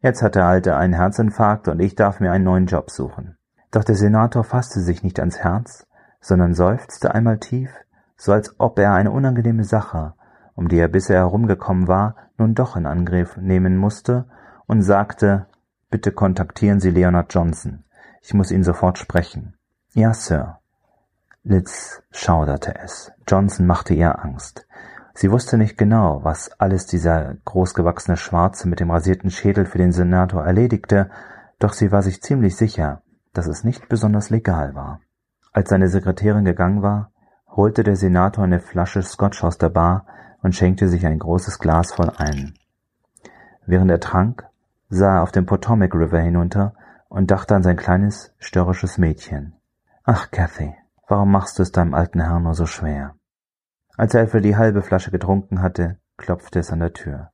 Jetzt 0.00 0.22
hat 0.22 0.34
der 0.34 0.46
Alte 0.46 0.76
einen 0.76 0.94
Herzinfarkt 0.94 1.68
und 1.68 1.78
ich 1.80 1.94
darf 1.94 2.20
mir 2.20 2.32
einen 2.32 2.44
neuen 2.44 2.66
Job 2.66 2.90
suchen. 2.90 3.36
Doch 3.70 3.84
der 3.84 3.96
Senator 3.96 4.44
fasste 4.44 4.80
sich 4.80 5.02
nicht 5.02 5.20
ans 5.20 5.38
Herz, 5.38 5.86
sondern 6.20 6.54
seufzte 6.54 7.14
einmal 7.14 7.38
tief, 7.38 7.70
so 8.16 8.32
als 8.32 8.58
ob 8.58 8.78
er 8.78 8.94
eine 8.94 9.10
unangenehme 9.10 9.64
Sache, 9.64 10.14
um 10.58 10.66
die 10.66 10.80
er 10.80 10.88
bisher 10.88 11.18
herumgekommen 11.18 11.86
war, 11.86 12.16
nun 12.36 12.56
doch 12.56 12.74
in 12.74 12.84
Angriff 12.84 13.36
nehmen 13.36 13.76
musste 13.76 14.24
und 14.66 14.82
sagte, 14.82 15.46
bitte 15.88 16.10
kontaktieren 16.10 16.80
Sie 16.80 16.90
Leonard 16.90 17.32
Johnson. 17.32 17.84
Ich 18.22 18.34
muss 18.34 18.50
ihn 18.50 18.64
sofort 18.64 18.98
sprechen. 18.98 19.54
Ja, 19.94 20.12
Sir. 20.12 20.58
Liz 21.44 22.02
schauderte 22.10 22.74
es. 22.74 23.12
Johnson 23.28 23.66
machte 23.68 23.94
ihr 23.94 24.18
Angst. 24.24 24.66
Sie 25.14 25.30
wusste 25.30 25.58
nicht 25.58 25.78
genau, 25.78 26.24
was 26.24 26.50
alles 26.58 26.86
dieser 26.86 27.36
großgewachsene 27.44 28.16
Schwarze 28.16 28.68
mit 28.68 28.80
dem 28.80 28.90
rasierten 28.90 29.30
Schädel 29.30 29.64
für 29.64 29.78
den 29.78 29.92
Senator 29.92 30.44
erledigte, 30.44 31.08
doch 31.60 31.72
sie 31.72 31.92
war 31.92 32.02
sich 32.02 32.20
ziemlich 32.20 32.56
sicher, 32.56 33.02
dass 33.32 33.46
es 33.46 33.62
nicht 33.62 33.88
besonders 33.88 34.30
legal 34.30 34.74
war. 34.74 35.02
Als 35.52 35.70
seine 35.70 35.86
Sekretärin 35.86 36.44
gegangen 36.44 36.82
war, 36.82 37.12
holte 37.46 37.84
der 37.84 37.94
Senator 37.94 38.42
eine 38.42 38.58
Flasche 38.58 39.02
Scotch 39.02 39.44
aus 39.44 39.56
der 39.56 39.68
Bar 39.68 40.04
und 40.42 40.54
schenkte 40.54 40.88
sich 40.88 41.06
ein 41.06 41.18
großes 41.18 41.58
Glas 41.58 41.92
voll 41.92 42.10
ein. 42.16 42.54
Während 43.66 43.90
er 43.90 44.00
trank, 44.00 44.46
sah 44.88 45.16
er 45.16 45.22
auf 45.22 45.32
den 45.32 45.46
Potomac 45.46 45.94
River 45.94 46.20
hinunter 46.20 46.74
und 47.08 47.30
dachte 47.30 47.54
an 47.54 47.62
sein 47.62 47.76
kleines, 47.76 48.32
störrisches 48.38 48.98
Mädchen. 48.98 49.54
Ach, 50.04 50.30
Cathy, 50.30 50.74
warum 51.06 51.30
machst 51.30 51.58
du 51.58 51.62
es 51.62 51.72
deinem 51.72 51.94
alten 51.94 52.20
Herrn 52.20 52.44
nur 52.44 52.54
so 52.54 52.66
schwer? 52.66 53.14
Als 53.96 54.14
er 54.14 54.22
etwa 54.22 54.40
die 54.40 54.56
halbe 54.56 54.82
Flasche 54.82 55.10
getrunken 55.10 55.60
hatte, 55.60 55.98
klopfte 56.16 56.60
es 56.60 56.70
an 56.72 56.80
der 56.80 56.92
Tür. 56.92 57.30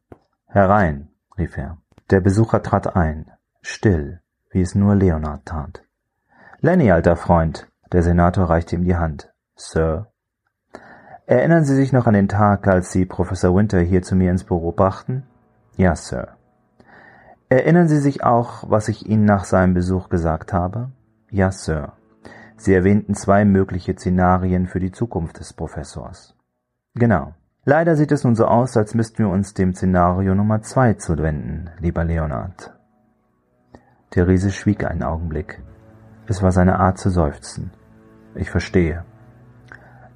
Herein, 0.47 1.09
rief 1.37 1.57
er. 1.57 1.79
Der 2.11 2.21
Besucher 2.21 2.63
trat 2.63 2.97
ein, 2.97 3.31
still, 3.61 4.21
wie 4.51 4.61
es 4.61 4.75
nur 4.75 4.95
Leonard 4.95 5.45
tat. 5.47 5.85
Lenny, 6.61 6.91
alter 6.91 7.17
Freund, 7.17 7.69
der 7.93 8.03
Senator 8.03 8.49
reichte 8.49 8.77
ihm 8.77 8.85
die 8.85 8.97
Hand. 8.97 9.33
Sir. 9.57 10.11
Erinnern 11.27 11.65
Sie 11.65 11.75
sich 11.75 11.91
noch 11.91 12.07
an 12.07 12.13
den 12.13 12.29
Tag, 12.29 12.69
als 12.69 12.93
Sie 12.93 13.07
Professor 13.07 13.57
Winter 13.57 13.81
hier 13.81 14.03
zu 14.03 14.15
mir 14.15 14.31
ins 14.31 14.45
Büro 14.45 14.73
brachten? 14.73 15.23
Ja, 15.77 15.97
Sir. 15.97 16.37
Erinnern 17.49 17.89
Sie 17.89 17.99
sich 17.99 18.23
auch, 18.23 18.69
was 18.69 18.89
ich 18.89 19.07
Ihnen 19.09 19.25
nach 19.25 19.45
seinem 19.45 19.73
Besuch 19.73 20.11
gesagt 20.11 20.53
habe? 20.53 20.91
Ja, 21.31 21.51
Sir. 21.51 21.93
Sie 22.57 22.75
erwähnten 22.75 23.15
zwei 23.15 23.47
mögliche 23.47 23.95
Szenarien 23.95 24.67
für 24.67 24.81
die 24.81 24.93
Zukunft 24.93 25.41
des 25.41 25.55
Professors. 25.55 26.37
Genau. 26.95 27.33
Leider 27.65 27.97
sieht 27.97 28.13
es 28.13 28.25
nun 28.25 28.35
so 28.35 28.45
aus, 28.45 28.77
als 28.77 28.95
müssten 28.95 29.25
wir 29.25 29.31
uns 29.31 29.55
dem 29.55 29.75
Szenario 29.75 30.35
Nummer 30.35 30.61
zwei 30.61 30.93
zuwenden, 30.93 31.71
lieber 31.81 32.05
Leonard. 32.05 32.75
Der 34.15 34.29
Riese 34.29 34.51
schwieg 34.51 34.85
einen 34.85 35.03
Augenblick. 35.03 35.63
Es 36.27 36.43
war 36.43 36.53
seine 36.53 36.79
Art 36.79 36.99
zu 36.99 37.09
seufzen. 37.09 37.71
Ich 38.35 38.51
verstehe. 38.51 39.05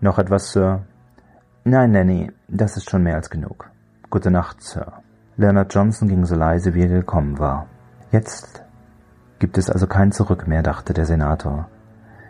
Noch 0.00 0.18
etwas, 0.18 0.52
Sir? 0.52 0.82
Nein, 1.64 1.90
Nanny, 1.92 2.30
das 2.48 2.76
ist 2.76 2.90
schon 2.90 3.02
mehr 3.02 3.16
als 3.16 3.30
genug. 3.30 3.70
Gute 4.10 4.30
Nacht, 4.30 4.62
Sir. 4.62 5.02
Leonard 5.36 5.72
Johnson 5.74 6.08
ging 6.08 6.24
so 6.24 6.34
leise, 6.34 6.74
wie 6.74 6.82
er 6.82 6.88
gekommen 6.88 7.38
war. 7.38 7.66
Jetzt 8.10 8.64
gibt 9.38 9.58
es 9.58 9.68
also 9.70 9.86
kein 9.86 10.12
Zurück 10.12 10.48
mehr, 10.48 10.62
dachte 10.62 10.94
der 10.94 11.04
Senator. 11.04 11.68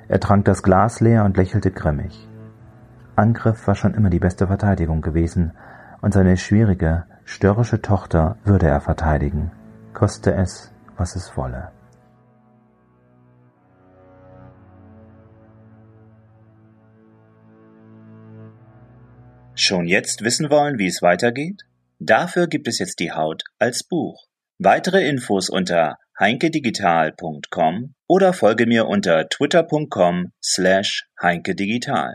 Er 0.08 0.20
trank 0.20 0.44
das 0.44 0.62
Glas 0.62 1.00
leer 1.00 1.24
und 1.24 1.36
lächelte 1.36 1.70
grimmig. 1.70 2.28
Angriff 3.16 3.66
war 3.66 3.74
schon 3.74 3.94
immer 3.94 4.10
die 4.10 4.18
beste 4.18 4.46
Verteidigung 4.46 5.02
gewesen, 5.02 5.52
und 6.00 6.14
seine 6.14 6.36
schwierige, 6.36 7.04
störrische 7.24 7.82
Tochter 7.82 8.36
würde 8.44 8.68
er 8.68 8.80
verteidigen, 8.80 9.50
koste 9.92 10.34
es, 10.34 10.72
was 10.96 11.16
es 11.16 11.36
wolle. 11.36 11.70
Schon 19.68 19.86
jetzt 19.86 20.24
wissen 20.24 20.48
wollen, 20.48 20.78
wie 20.78 20.86
es 20.86 21.02
weitergeht? 21.02 21.64
Dafür 21.98 22.46
gibt 22.46 22.68
es 22.68 22.78
jetzt 22.78 23.00
die 23.00 23.12
Haut 23.12 23.42
als 23.58 23.82
Buch. 23.82 24.24
Weitere 24.56 25.06
Infos 25.06 25.50
unter 25.50 25.98
heinkedigital.com 26.18 27.94
oder 28.06 28.32
folge 28.32 28.64
mir 28.64 28.86
unter 28.86 29.28
twitter.com 29.28 30.32
slash 30.42 31.06
heinkedigital. 31.20 32.14